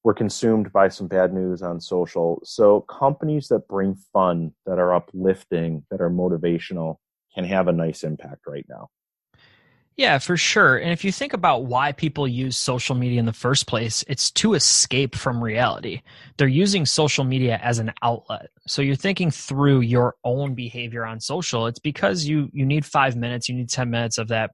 We're 0.04 0.14
consumed 0.14 0.70
by 0.70 0.90
some 0.90 1.08
bad 1.08 1.32
news 1.32 1.62
on 1.62 1.80
social. 1.80 2.40
So, 2.44 2.82
companies 2.82 3.48
that 3.48 3.66
bring 3.68 3.96
fun, 4.12 4.52
that 4.66 4.78
are 4.78 4.94
uplifting, 4.94 5.84
that 5.90 6.02
are 6.02 6.10
motivational 6.10 6.98
can 7.34 7.44
have 7.44 7.68
a 7.68 7.72
nice 7.72 8.04
impact 8.04 8.46
right 8.46 8.66
now. 8.68 8.90
Yeah, 9.96 10.18
for 10.18 10.36
sure. 10.36 10.76
And 10.78 10.90
if 10.90 11.04
you 11.04 11.12
think 11.12 11.34
about 11.34 11.66
why 11.66 11.92
people 11.92 12.26
use 12.26 12.56
social 12.56 12.96
media 12.96 13.20
in 13.20 13.26
the 13.26 13.32
first 13.32 13.68
place, 13.68 14.04
it's 14.08 14.30
to 14.32 14.54
escape 14.54 15.14
from 15.14 15.42
reality. 15.42 16.02
They're 16.36 16.48
using 16.48 16.84
social 16.84 17.22
media 17.24 17.60
as 17.62 17.78
an 17.78 17.92
outlet. 18.02 18.48
So 18.66 18.82
you're 18.82 18.96
thinking 18.96 19.30
through 19.30 19.82
your 19.82 20.16
own 20.24 20.54
behavior 20.54 21.04
on 21.04 21.20
social. 21.20 21.66
It's 21.68 21.78
because 21.78 22.24
you 22.24 22.50
you 22.52 22.66
need 22.66 22.84
5 22.84 23.14
minutes, 23.16 23.48
you 23.48 23.54
need 23.54 23.68
10 23.70 23.88
minutes 23.88 24.18
of 24.18 24.28
that 24.28 24.50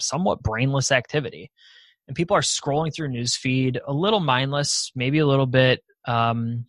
somewhat 0.00 0.42
brainless 0.42 0.90
activity. 0.90 1.50
And 2.08 2.16
people 2.16 2.36
are 2.36 2.40
scrolling 2.40 2.94
through 2.94 3.10
newsfeed, 3.10 3.78
a 3.86 3.92
little 3.92 4.20
mindless, 4.20 4.90
maybe 4.96 5.18
a 5.18 5.26
little 5.26 5.46
bit 5.46 5.82
um, 6.06 6.66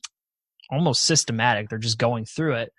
almost 0.70 1.04
systematic. 1.04 1.70
They're 1.70 1.80
just 1.80 1.98
going 1.98 2.26
through 2.26 2.56
it 2.56 2.74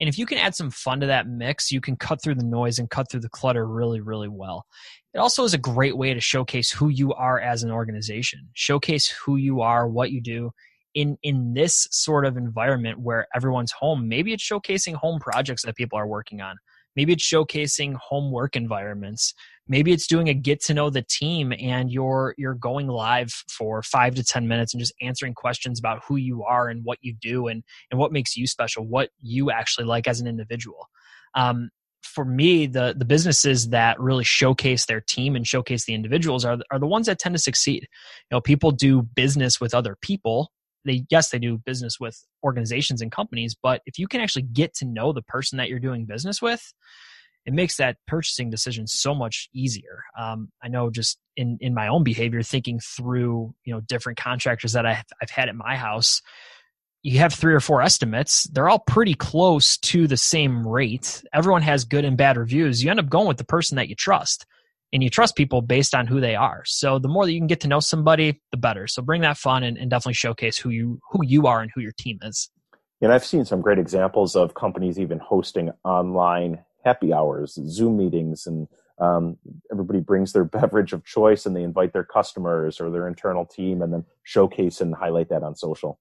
and 0.00 0.08
if 0.08 0.18
you 0.18 0.26
can 0.26 0.38
add 0.38 0.54
some 0.54 0.70
fun 0.70 1.00
to 1.00 1.06
that 1.06 1.26
mix, 1.26 1.72
you 1.72 1.80
can 1.80 1.96
cut 1.96 2.22
through 2.22 2.34
the 2.34 2.44
noise 2.44 2.78
and 2.78 2.90
cut 2.90 3.10
through 3.10 3.20
the 3.20 3.28
clutter 3.30 3.66
really, 3.66 4.00
really 4.00 4.28
well. 4.28 4.66
It 5.14 5.18
also 5.18 5.44
is 5.44 5.54
a 5.54 5.58
great 5.58 5.96
way 5.96 6.12
to 6.12 6.20
showcase 6.20 6.70
who 6.70 6.88
you 6.88 7.14
are 7.14 7.40
as 7.40 7.62
an 7.62 7.70
organization, 7.70 8.48
showcase 8.52 9.08
who 9.08 9.36
you 9.36 9.62
are, 9.62 9.88
what 9.88 10.10
you 10.10 10.20
do. 10.20 10.50
In, 10.94 11.18
in 11.22 11.52
this 11.52 11.86
sort 11.90 12.24
of 12.24 12.38
environment 12.38 12.98
where 13.00 13.26
everyone's 13.34 13.72
home, 13.72 14.08
maybe 14.08 14.32
it's 14.32 14.46
showcasing 14.46 14.94
home 14.94 15.20
projects 15.20 15.62
that 15.64 15.76
people 15.76 15.98
are 15.98 16.06
working 16.06 16.40
on. 16.40 16.56
Maybe 16.96 17.12
it's 17.12 17.24
showcasing 17.24 17.94
homework 17.94 18.56
environments. 18.56 19.34
Maybe 19.68 19.92
it's 19.92 20.06
doing 20.06 20.28
a 20.28 20.34
get 20.34 20.62
to 20.64 20.74
know 20.74 20.90
the 20.90 21.02
team 21.02 21.52
and 21.58 21.90
you're 21.90 22.34
you're 22.38 22.54
going 22.54 22.88
live 22.88 23.30
for 23.48 23.82
5 23.82 24.14
to 24.16 24.24
10 24.24 24.48
minutes 24.48 24.72
and 24.72 24.80
just 24.80 24.94
answering 25.02 25.34
questions 25.34 25.78
about 25.78 26.02
who 26.06 26.16
you 26.16 26.44
are 26.44 26.68
and 26.68 26.84
what 26.84 26.98
you 27.02 27.14
do 27.20 27.48
and 27.48 27.62
and 27.90 28.00
what 28.00 28.12
makes 28.12 28.36
you 28.36 28.46
special, 28.46 28.86
what 28.86 29.10
you 29.20 29.50
actually 29.50 29.86
like 29.86 30.08
as 30.08 30.20
an 30.20 30.26
individual. 30.26 30.88
Um, 31.34 31.70
for 32.02 32.24
me, 32.24 32.66
the 32.66 32.94
the 32.96 33.04
businesses 33.04 33.68
that 33.70 34.00
really 34.00 34.24
showcase 34.24 34.86
their 34.86 35.00
team 35.00 35.36
and 35.36 35.46
showcase 35.46 35.84
the 35.84 35.94
individuals 35.94 36.44
are 36.44 36.58
are 36.70 36.78
the 36.78 36.86
ones 36.86 37.06
that 37.06 37.18
tend 37.18 37.34
to 37.34 37.42
succeed. 37.42 37.82
You 38.30 38.36
know, 38.36 38.40
people 38.40 38.70
do 38.70 39.02
business 39.02 39.60
with 39.60 39.74
other 39.74 39.96
people 40.00 40.52
they 40.86 41.04
yes 41.10 41.30
they 41.30 41.38
do 41.38 41.58
business 41.58 42.00
with 42.00 42.24
organizations 42.42 43.02
and 43.02 43.12
companies 43.12 43.54
but 43.60 43.82
if 43.86 43.98
you 43.98 44.08
can 44.08 44.20
actually 44.20 44.42
get 44.42 44.74
to 44.74 44.84
know 44.84 45.12
the 45.12 45.22
person 45.22 45.58
that 45.58 45.68
you're 45.68 45.78
doing 45.78 46.06
business 46.06 46.40
with 46.40 46.72
it 47.44 47.52
makes 47.52 47.76
that 47.76 47.96
purchasing 48.08 48.50
decision 48.50 48.88
so 48.88 49.14
much 49.14 49.48
easier. 49.52 50.02
Um, 50.18 50.50
i 50.62 50.68
know 50.68 50.90
just 50.90 51.18
in 51.36 51.58
in 51.60 51.74
my 51.74 51.88
own 51.88 52.04
behavior 52.04 52.42
thinking 52.42 52.80
through 52.80 53.54
you 53.64 53.74
know 53.74 53.80
different 53.80 54.18
contractors 54.18 54.72
that 54.72 54.86
I've, 54.86 55.04
I've 55.20 55.30
had 55.30 55.48
at 55.48 55.54
my 55.54 55.76
house 55.76 56.22
you 57.02 57.20
have 57.20 57.32
three 57.32 57.54
or 57.54 57.60
four 57.60 57.82
estimates. 57.82 58.44
They're 58.44 58.68
all 58.68 58.80
pretty 58.80 59.14
close 59.14 59.76
to 59.78 60.08
the 60.08 60.16
same 60.16 60.66
rate. 60.66 61.22
Everyone 61.32 61.62
has 61.62 61.84
good 61.84 62.04
and 62.04 62.16
bad 62.16 62.36
reviews. 62.36 62.82
You 62.82 62.90
end 62.90 62.98
up 62.98 63.08
going 63.08 63.28
with 63.28 63.36
the 63.36 63.44
person 63.44 63.76
that 63.76 63.88
you 63.88 63.94
trust 63.94 64.44
and 64.92 65.02
you 65.02 65.10
trust 65.10 65.36
people 65.36 65.62
based 65.62 65.94
on 65.94 66.06
who 66.06 66.20
they 66.20 66.34
are. 66.34 66.62
So 66.64 66.98
the 66.98 67.08
more 67.08 67.26
that 67.26 67.32
you 67.32 67.40
can 67.40 67.46
get 67.46 67.60
to 67.60 67.68
know 67.68 67.80
somebody, 67.80 68.40
the 68.50 68.56
better. 68.56 68.86
So 68.86 69.02
bring 69.02 69.22
that 69.22 69.36
fun 69.36 69.62
and, 69.62 69.76
and 69.76 69.90
definitely 69.90 70.14
showcase 70.14 70.58
who 70.58 70.70
you 70.70 71.00
who 71.10 71.24
you 71.24 71.46
are 71.46 71.60
and 71.60 71.70
who 71.74 71.80
your 71.80 71.92
team 71.98 72.18
is. 72.22 72.50
And 73.02 73.12
I've 73.12 73.24
seen 73.24 73.44
some 73.44 73.60
great 73.60 73.78
examples 73.78 74.36
of 74.36 74.54
companies 74.54 74.98
even 74.98 75.18
hosting 75.18 75.70
online 75.84 76.64
happy 76.84 77.12
hours, 77.12 77.58
Zoom 77.66 77.98
meetings, 77.98 78.46
and 78.46 78.68
um, 78.98 79.36
everybody 79.70 80.00
brings 80.00 80.32
their 80.32 80.44
beverage 80.58 80.92
of 80.92 81.04
choice 81.04 81.44
and 81.44 81.54
they 81.54 81.62
invite 81.62 81.92
their 81.92 82.04
customers 82.04 82.80
or 82.80 82.90
their 82.90 83.08
internal 83.08 83.44
team 83.44 83.82
and 83.82 83.92
then 83.92 84.04
showcase 84.22 84.80
and 84.80 84.94
highlight 84.94 85.28
that 85.28 85.42
on 85.42 85.54
social. 85.54 85.98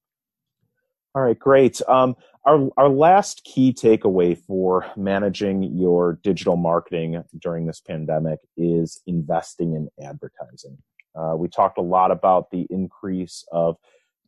All 1.15 1.21
right, 1.21 1.39
great. 1.39 1.81
Um, 1.87 2.15
our, 2.45 2.69
our 2.77 2.89
last 2.89 3.43
key 3.43 3.73
takeaway 3.73 4.37
for 4.37 4.85
managing 4.95 5.63
your 5.63 6.19
digital 6.23 6.55
marketing 6.55 7.23
during 7.39 7.65
this 7.65 7.81
pandemic 7.81 8.39
is 8.55 9.01
investing 9.07 9.73
in 9.73 9.89
advertising. 10.05 10.77
Uh, 11.15 11.35
we 11.35 11.47
talked 11.47 11.77
a 11.77 11.81
lot 11.81 12.11
about 12.11 12.51
the 12.51 12.67
increase 12.69 13.45
of 13.51 13.77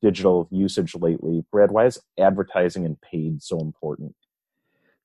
digital 0.01 0.47
usage 0.51 0.95
lately. 0.95 1.43
Brad, 1.51 1.71
why 1.71 1.85
is 1.85 1.99
advertising 2.17 2.85
and 2.85 2.99
paid 3.01 3.41
so 3.43 3.59
important? 3.59 4.15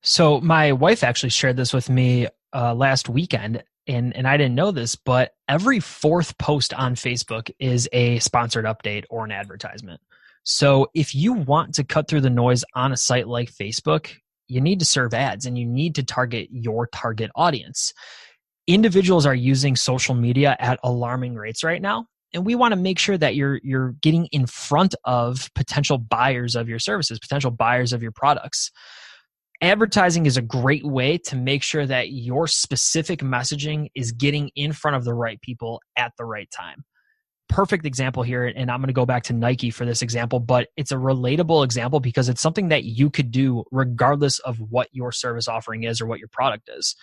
So, 0.01 0.40
my 0.40 0.72
wife 0.72 1.05
actually 1.05 1.31
shared 1.31 1.57
this 1.57 1.72
with 1.72 1.88
me 1.88 2.29
uh, 2.53 2.75
last 2.75 3.09
weekend, 3.09 3.62
and, 3.87 4.16
and 4.16 4.27
I 4.27 4.37
didn't 4.37 4.55
know 4.55 4.70
this, 4.70 4.96
but 4.96 5.35
every 5.48 5.81
fourth 5.81 6.37
post 6.38 6.75
on 6.75 6.94
Facebook 6.94 7.51
is 7.59 7.88
a 7.92 8.18
sponsored 8.18 8.64
update 8.64 9.05
or 9.11 9.25
an 9.25 9.31
advertisement. 9.31 10.01
So 10.44 10.88
if 10.94 11.14
you 11.14 11.33
want 11.33 11.74
to 11.74 11.85
cut 11.85 12.09
through 12.09 12.22
the 12.22 12.31
noise 12.31 12.64
on 12.74 12.92
a 12.92 12.96
site 12.96 13.28
like 13.28 13.52
Facebook, 13.52 14.12
you 14.48 14.61
need 14.61 14.81
to 14.81 14.85
serve 14.85 15.14
ads 15.14 15.46
and 15.46 15.57
you 15.57 15.66
need 15.66 15.94
to 15.94 16.02
target 16.02 16.48
your 16.50 16.88
target 16.92 17.31
audience. 17.37 17.92
Individuals 18.66 19.24
are 19.24 19.35
using 19.35 19.76
social 19.76 20.14
media 20.14 20.57
at 20.59 20.78
alarming 20.83 21.35
rates 21.35 21.64
right 21.64 21.81
now. 21.81 22.07
And 22.35 22.46
we 22.46 22.55
want 22.55 22.72
to 22.72 22.76
make 22.76 22.98
sure 22.98 23.18
that 23.18 23.35
you're 23.35 23.61
you're 23.62 23.92
getting 24.00 24.26
in 24.33 24.46
front 24.46 24.94
of 25.05 25.50
potential 25.55 25.98
buyers 25.98 26.57
of 26.57 26.68
your 26.68 26.78
services, 26.78 27.18
potential 27.18 27.50
buyers 27.50 27.92
of 27.92 28.02
your 28.02 28.12
products. 28.12 28.70
advertising 29.61 30.26
is 30.26 30.37
a 30.37 30.42
great 30.42 30.85
way 30.85 31.18
to 31.18 31.37
make 31.37 31.62
sure 31.62 31.87
that 31.87 32.11
your 32.11 32.48
specific 32.48 33.20
messaging 33.20 33.88
is 33.94 34.12
getting 34.12 34.50
in 34.57 34.72
front 34.72 34.96
of 34.96 35.05
the 35.05 35.14
right 35.14 35.40
people 35.40 35.81
at 35.96 36.12
the 36.18 36.24
right 36.24 36.50
time. 36.50 36.85
Perfect 37.52 37.84
example 37.84 38.22
here, 38.22 38.46
and 38.46 38.70
I'm 38.70 38.80
going 38.80 38.88
to 38.88 38.94
go 38.94 39.04
back 39.04 39.24
to 39.24 39.32
Nike 39.32 39.70
for 39.70 39.84
this 39.84 40.00
example, 40.00 40.40
but 40.40 40.68
it's 40.76 40.90
a 40.90 40.96
relatable 40.96 41.64
example 41.64 42.00
because 42.00 42.28
it's 42.28 42.40
something 42.40 42.68
that 42.68 42.84
you 42.84 43.10
could 43.10 43.30
do 43.30 43.64
regardless 43.70 44.38
of 44.40 44.58
what 44.58 44.88
your 44.92 45.12
service 45.12 45.48
offering 45.48 45.84
is 45.84 46.00
or 46.00 46.06
what 46.06 46.18
your 46.18 46.28
product 46.28 46.70
is. 46.74 46.96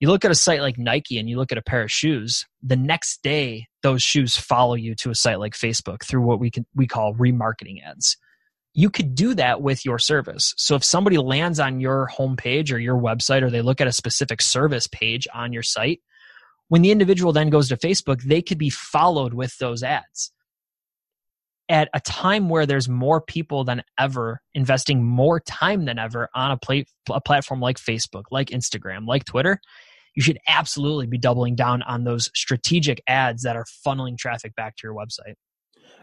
You 0.00 0.08
look 0.08 0.24
at 0.24 0.32
a 0.32 0.34
site 0.34 0.60
like 0.60 0.76
Nike 0.76 1.18
and 1.18 1.30
you 1.30 1.36
look 1.36 1.52
at 1.52 1.58
a 1.58 1.62
pair 1.62 1.82
of 1.82 1.90
shoes, 1.90 2.44
the 2.62 2.76
next 2.76 3.22
day 3.22 3.68
those 3.82 4.02
shoes 4.02 4.36
follow 4.36 4.74
you 4.74 4.96
to 4.96 5.10
a 5.10 5.14
site 5.14 5.38
like 5.38 5.54
Facebook 5.54 6.04
through 6.04 6.22
what 6.22 6.40
we 6.40 6.50
can 6.50 6.66
we 6.74 6.88
call 6.88 7.14
remarketing 7.14 7.84
ads 7.84 8.16
you 8.74 8.90
could 8.90 9.14
do 9.14 9.34
that 9.34 9.60
with 9.60 9.84
your 9.84 9.98
service. 9.98 10.54
So 10.56 10.74
if 10.74 10.84
somebody 10.84 11.18
lands 11.18 11.60
on 11.60 11.80
your 11.80 12.08
homepage 12.16 12.72
or 12.72 12.78
your 12.78 12.96
website, 12.96 13.42
or 13.42 13.50
they 13.50 13.62
look 13.62 13.80
at 13.80 13.86
a 13.86 13.92
specific 13.92 14.40
service 14.40 14.86
page 14.86 15.28
on 15.34 15.52
your 15.52 15.62
site, 15.62 16.00
when 16.72 16.80
the 16.80 16.90
individual 16.90 17.34
then 17.34 17.50
goes 17.50 17.68
to 17.68 17.76
Facebook, 17.76 18.22
they 18.22 18.40
could 18.40 18.56
be 18.56 18.70
followed 18.70 19.34
with 19.34 19.54
those 19.58 19.82
ads. 19.82 20.32
At 21.68 21.90
a 21.92 22.00
time 22.00 22.48
where 22.48 22.64
there's 22.64 22.88
more 22.88 23.20
people 23.20 23.62
than 23.62 23.82
ever 24.00 24.40
investing 24.54 25.04
more 25.04 25.38
time 25.38 25.84
than 25.84 25.98
ever 25.98 26.30
on 26.34 26.50
a, 26.50 26.84
a 27.10 27.20
platform 27.20 27.60
like 27.60 27.76
Facebook, 27.76 28.22
like 28.30 28.48
Instagram, 28.48 29.06
like 29.06 29.26
Twitter, 29.26 29.60
you 30.14 30.22
should 30.22 30.38
absolutely 30.48 31.06
be 31.06 31.18
doubling 31.18 31.56
down 31.56 31.82
on 31.82 32.04
those 32.04 32.30
strategic 32.34 33.02
ads 33.06 33.42
that 33.42 33.54
are 33.54 33.66
funneling 33.86 34.16
traffic 34.16 34.54
back 34.54 34.74
to 34.76 34.86
your 34.86 34.94
website. 34.94 35.34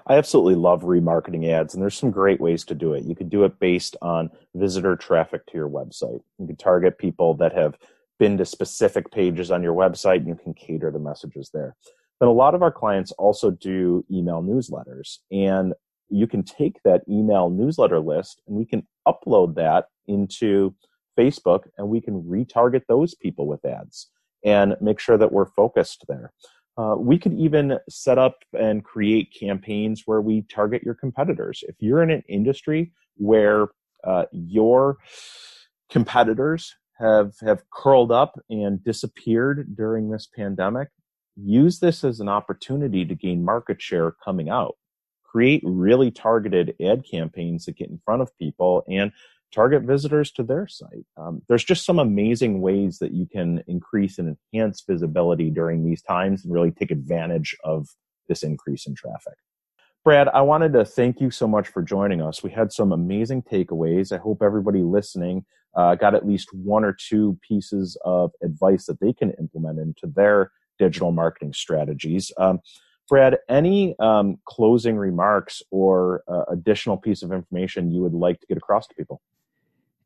I 0.06 0.18
absolutely 0.18 0.54
love 0.54 0.84
remarketing 0.84 1.50
ads, 1.50 1.74
and 1.74 1.82
there's 1.82 1.98
some 1.98 2.12
great 2.12 2.40
ways 2.40 2.64
to 2.66 2.76
do 2.76 2.94
it. 2.94 3.06
You 3.06 3.16
could 3.16 3.32
do 3.32 3.44
it 3.44 3.60
based 3.60 3.96
on 4.04 4.30
visitor 4.54 4.96
traffic 4.96 5.48
to 5.48 5.54
your 5.58 5.68
website. 5.68 6.22
You 6.38 6.46
can 6.46 6.58
target 6.58 7.00
people 7.00 7.34
that 7.38 7.54
have 7.54 7.76
been 8.20 8.38
to 8.38 8.46
specific 8.46 9.12
pages 9.12 9.50
on 9.50 9.64
your 9.64 9.74
website, 9.74 10.18
and 10.18 10.28
you 10.28 10.36
can 10.36 10.54
cater 10.54 10.92
the 10.92 11.00
messages 11.00 11.50
there. 11.54 11.76
But 12.20 12.28
a 12.28 12.32
lot 12.32 12.54
of 12.54 12.62
our 12.62 12.72
clients 12.72 13.12
also 13.14 13.50
do 13.50 14.06
email 14.12 14.44
newsletters, 14.44 15.20
and 15.32 15.74
you 16.10 16.28
can 16.28 16.44
take 16.44 16.82
that 16.84 17.04
email 17.08 17.50
newsletter 17.50 18.00
list 18.00 18.42
and 18.48 18.58
we 18.58 18.66
can 18.66 18.86
upload 19.08 19.56
that 19.56 19.86
into 20.08 20.74
Facebook 21.18 21.62
and 21.78 21.88
we 21.88 22.02
can 22.02 22.24
retarget 22.24 22.82
those 22.88 23.16
people 23.16 23.48
with 23.48 23.64
ads 23.64 24.10
and 24.44 24.76
make 24.82 25.00
sure 25.00 25.18
that 25.18 25.32
we're 25.32 25.46
focused 25.46 26.06
there. 26.08 26.32
Uh, 26.78 26.96
we 26.98 27.18
could 27.20 27.34
even 27.34 27.78
set 27.90 28.18
up 28.18 28.38
and 28.58 28.84
create 28.84 29.36
campaigns 29.38 30.04
where 30.06 30.22
we 30.22 30.42
target 30.44 30.82
your 30.82 30.94
competitors. 30.94 31.64
If 31.68 31.76
you're 31.80 32.02
in 32.02 32.10
an 32.10 32.24
industry 32.30 32.92
where 33.16 33.68
uh, 34.06 34.26
your 34.32 34.98
competitors 35.90 36.74
have 37.00 37.34
have 37.42 37.64
curled 37.72 38.12
up 38.12 38.40
and 38.50 38.84
disappeared 38.84 39.76
during 39.76 40.10
this 40.10 40.28
pandemic, 40.28 40.90
use 41.36 41.80
this 41.80 42.04
as 42.04 42.20
an 42.20 42.30
opportunity 42.30 43.06
to 43.06 43.16
gain 43.16 43.44
market 43.44 43.82
share 43.82 44.12
coming 44.24 44.50
out. 44.50 44.76
Create 45.24 45.62
really 45.64 46.12
targeted 46.12 46.76
ad 46.82 47.04
campaigns 47.10 47.66
that 47.66 47.78
get 47.78 47.90
in 47.90 48.02
front 48.04 48.22
of 48.22 48.38
people 48.38 48.84
and 48.90 49.12
target 49.54 49.84
visitors 49.84 50.32
to 50.32 50.44
their 50.44 50.68
site. 50.68 51.06
Um, 51.18 51.42
there's 51.48 51.64
just 51.64 51.86
some 51.86 52.00
amazing 52.00 52.62
ways 52.62 53.00
that 53.00 53.14
you 53.14 53.26
can 53.26 53.64
increase 53.68 54.20
and 54.20 54.38
enhance 54.54 54.84
visibility 54.88 55.50
during 55.50 55.84
these 55.84 56.02
times 56.02 56.44
and 56.44 56.54
really 56.54 56.72
take 56.72 56.92
advantage 56.92 57.56
of 57.64 57.88
this 58.28 58.44
increase 58.44 58.86
in 58.86 58.96
traffic. 58.96 59.36
Brad, 60.04 60.30
I 60.30 60.42
wanted 60.42 60.74
to 60.74 60.86
thank 60.86 61.20
you 61.20 61.30
so 61.30 61.48
much 61.48 61.68
for 61.68 61.82
joining 61.82 62.22
us. 62.22 62.42
We 62.42 62.52
had 62.52 62.72
some 62.72 62.94
amazing 62.94 63.44
takeaways. 63.44 64.12
I 64.14 64.18
hope 64.18 64.42
everybody 64.42 64.82
listening 64.82 65.46
uh, 65.76 65.96
got 65.96 66.16
at 66.16 66.26
least 66.26 66.54
one 66.54 66.86
or 66.86 66.94
two 66.94 67.38
pieces 67.48 67.98
of 68.06 68.32
advice 68.42 68.86
that 68.86 69.00
they 69.02 69.12
can 69.12 69.32
implement 69.40 69.78
into 69.78 70.08
their 70.08 70.52
digital 70.78 71.12
marketing 71.12 71.54
strategies. 71.54 72.32
Um, 72.38 72.60
Brad, 73.10 73.38
any 73.50 73.96
um, 74.00 74.38
closing 74.46 74.96
remarks 74.96 75.62
or 75.70 76.24
uh, 76.28 76.44
additional 76.50 76.96
piece 76.96 77.22
of 77.22 77.34
information 77.34 77.92
you 77.92 78.02
would 78.02 78.14
like 78.14 78.40
to 78.40 78.48
get 78.48 78.58
across 78.58 78.88
to 78.88 78.96
people? 78.96 79.22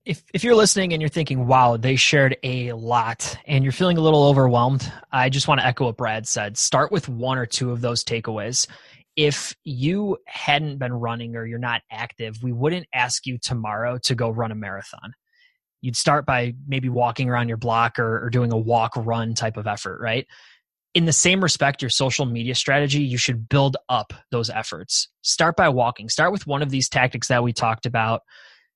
if 0.06 0.24
if 0.34 0.44
you're 0.44 0.56
listening 0.56 0.94
and 0.94 1.02
you're 1.02 1.10
thinking, 1.10 1.48
"Wow, 1.48 1.78
they 1.78 1.96
shared 1.96 2.36
a 2.44 2.74
lot," 2.74 3.38
and 3.46 3.64
you're 3.64 3.72
feeling 3.72 3.98
a 3.98 4.02
little 4.02 4.24
overwhelmed, 4.24 4.92
I 5.12 5.30
just 5.30 5.48
want 5.48 5.62
to 5.62 5.66
echo 5.66 5.86
what 5.86 5.98
Brad 5.98 6.28
said. 6.28 6.58
Start 6.58 6.92
with 6.92 7.08
one 7.08 7.38
or 7.38 7.46
two 7.46 7.72
of 7.72 7.82
those 7.82 8.04
takeaways. 8.04 8.68
If 9.16 9.56
you 9.64 10.18
hadn't 10.26 10.80
been 10.80 10.94
running 10.94 11.36
or 11.36 11.46
you're 11.46 11.60
not 11.60 11.82
active, 11.92 12.42
we 12.42 12.52
wouldn't 12.52 12.88
ask 12.94 13.26
you 13.26 13.38
tomorrow 13.38 13.98
to 14.04 14.16
go 14.16 14.30
run 14.30 14.52
a 14.52 14.56
marathon. 14.56 15.14
You'd 15.82 15.96
start 15.96 16.26
by 16.26 16.56
maybe 16.68 16.90
walking 16.90 17.30
around 17.30 17.50
your 17.50 17.58
block 17.58 18.00
or, 18.00 18.26
or 18.26 18.30
doing 18.30 18.52
a 18.52 18.58
walk 18.58 18.94
run 18.96 19.34
type 19.34 19.58
of 19.58 19.68
effort, 19.68 20.00
right? 20.02 20.26
in 20.96 21.06
the 21.06 21.12
same 21.12 21.42
respect, 21.42 21.82
your 21.82 21.90
social 21.90 22.24
media 22.24 22.54
strategy, 22.54 23.02
you 23.02 23.18
should 23.18 23.50
build 23.50 23.78
up 23.90 24.14
those 24.30 24.52
efforts. 24.52 25.08
Start 25.24 25.56
by 25.56 25.68
walking. 25.70 26.08
Start 26.08 26.32
with 26.32 26.46
one 26.46 26.62
of 26.62 26.70
these 26.70 26.88
tactics 26.88 27.30
that 27.30 27.44
we 27.44 27.52
talked 27.52 27.88
about 27.88 28.22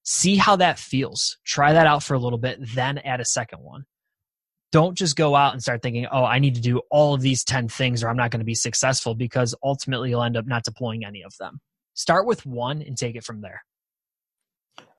see 0.07 0.37
how 0.37 0.55
that 0.55 0.79
feels. 0.79 1.37
Try 1.45 1.73
that 1.73 1.85
out 1.85 2.01
for 2.01 2.13
a 2.13 2.19
little 2.19 2.39
bit, 2.39 2.59
then 2.73 2.97
add 2.99 3.19
a 3.19 3.25
second 3.25 3.59
one. 3.59 3.85
Don't 4.71 4.97
just 4.97 5.15
go 5.15 5.35
out 5.35 5.53
and 5.53 5.61
start 5.61 5.81
thinking, 5.81 6.07
oh, 6.11 6.23
I 6.23 6.39
need 6.39 6.55
to 6.55 6.61
do 6.61 6.81
all 6.91 7.13
of 7.13 7.21
these 7.21 7.43
10 7.43 7.69
things 7.69 8.03
or 8.03 8.09
I'm 8.09 8.17
not 8.17 8.31
going 8.31 8.39
to 8.39 8.45
be 8.45 8.55
successful 8.55 9.15
because 9.15 9.55
ultimately 9.63 10.09
you'll 10.09 10.23
end 10.23 10.35
up 10.35 10.45
not 10.45 10.63
deploying 10.63 11.05
any 11.05 11.23
of 11.23 11.33
them. 11.39 11.61
Start 11.93 12.25
with 12.25 12.45
one 12.45 12.81
and 12.81 12.97
take 12.97 13.15
it 13.15 13.23
from 13.23 13.41
there. 13.41 13.63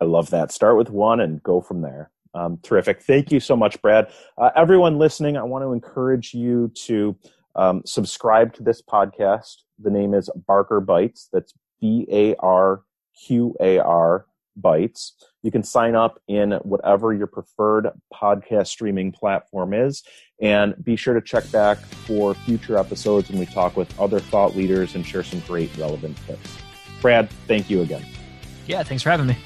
I 0.00 0.04
love 0.04 0.30
that. 0.30 0.52
Start 0.52 0.76
with 0.76 0.90
one 0.90 1.20
and 1.20 1.42
go 1.42 1.60
from 1.60 1.82
there. 1.82 2.10
Um, 2.34 2.58
terrific. 2.62 3.02
Thank 3.02 3.32
you 3.32 3.40
so 3.40 3.56
much, 3.56 3.80
Brad. 3.82 4.10
Uh, 4.36 4.50
everyone 4.56 4.98
listening, 4.98 5.36
I 5.36 5.42
want 5.42 5.64
to 5.64 5.72
encourage 5.72 6.34
you 6.34 6.70
to 6.86 7.16
um, 7.56 7.82
subscribe 7.84 8.54
to 8.54 8.62
this 8.62 8.80
podcast. 8.80 9.62
The 9.78 9.90
name 9.90 10.14
is 10.14 10.30
Barqar 10.48 10.84
Bites. 10.84 11.28
That's 11.32 11.52
B 11.80 12.06
A 12.10 12.34
R 12.36 12.82
Q 13.26 13.56
A 13.60 13.78
R 13.78 14.26
Bites. 14.60 15.14
You 15.42 15.50
can 15.50 15.62
sign 15.62 15.94
up 15.94 16.20
in 16.28 16.52
whatever 16.62 17.14
your 17.14 17.26
preferred 17.26 17.88
podcast 18.12 18.68
streaming 18.68 19.12
platform 19.12 19.72
is. 19.72 20.02
And 20.40 20.74
be 20.84 20.96
sure 20.96 21.14
to 21.14 21.20
check 21.20 21.50
back 21.50 21.78
for 21.78 22.34
future 22.34 22.78
episodes 22.78 23.30
when 23.30 23.38
we 23.38 23.46
talk 23.46 23.76
with 23.76 23.98
other 23.98 24.20
thought 24.20 24.56
leaders 24.56 24.94
and 24.94 25.04
share 25.04 25.22
some 25.22 25.40
great 25.40 25.74
relevant 25.76 26.16
tips. 26.26 26.58
Brad, 27.00 27.30
thank 27.46 27.70
you 27.70 27.82
again. 27.82 28.04
Yeah, 28.66 28.82
thanks 28.82 29.02
for 29.02 29.10
having 29.10 29.26
me. 29.26 29.36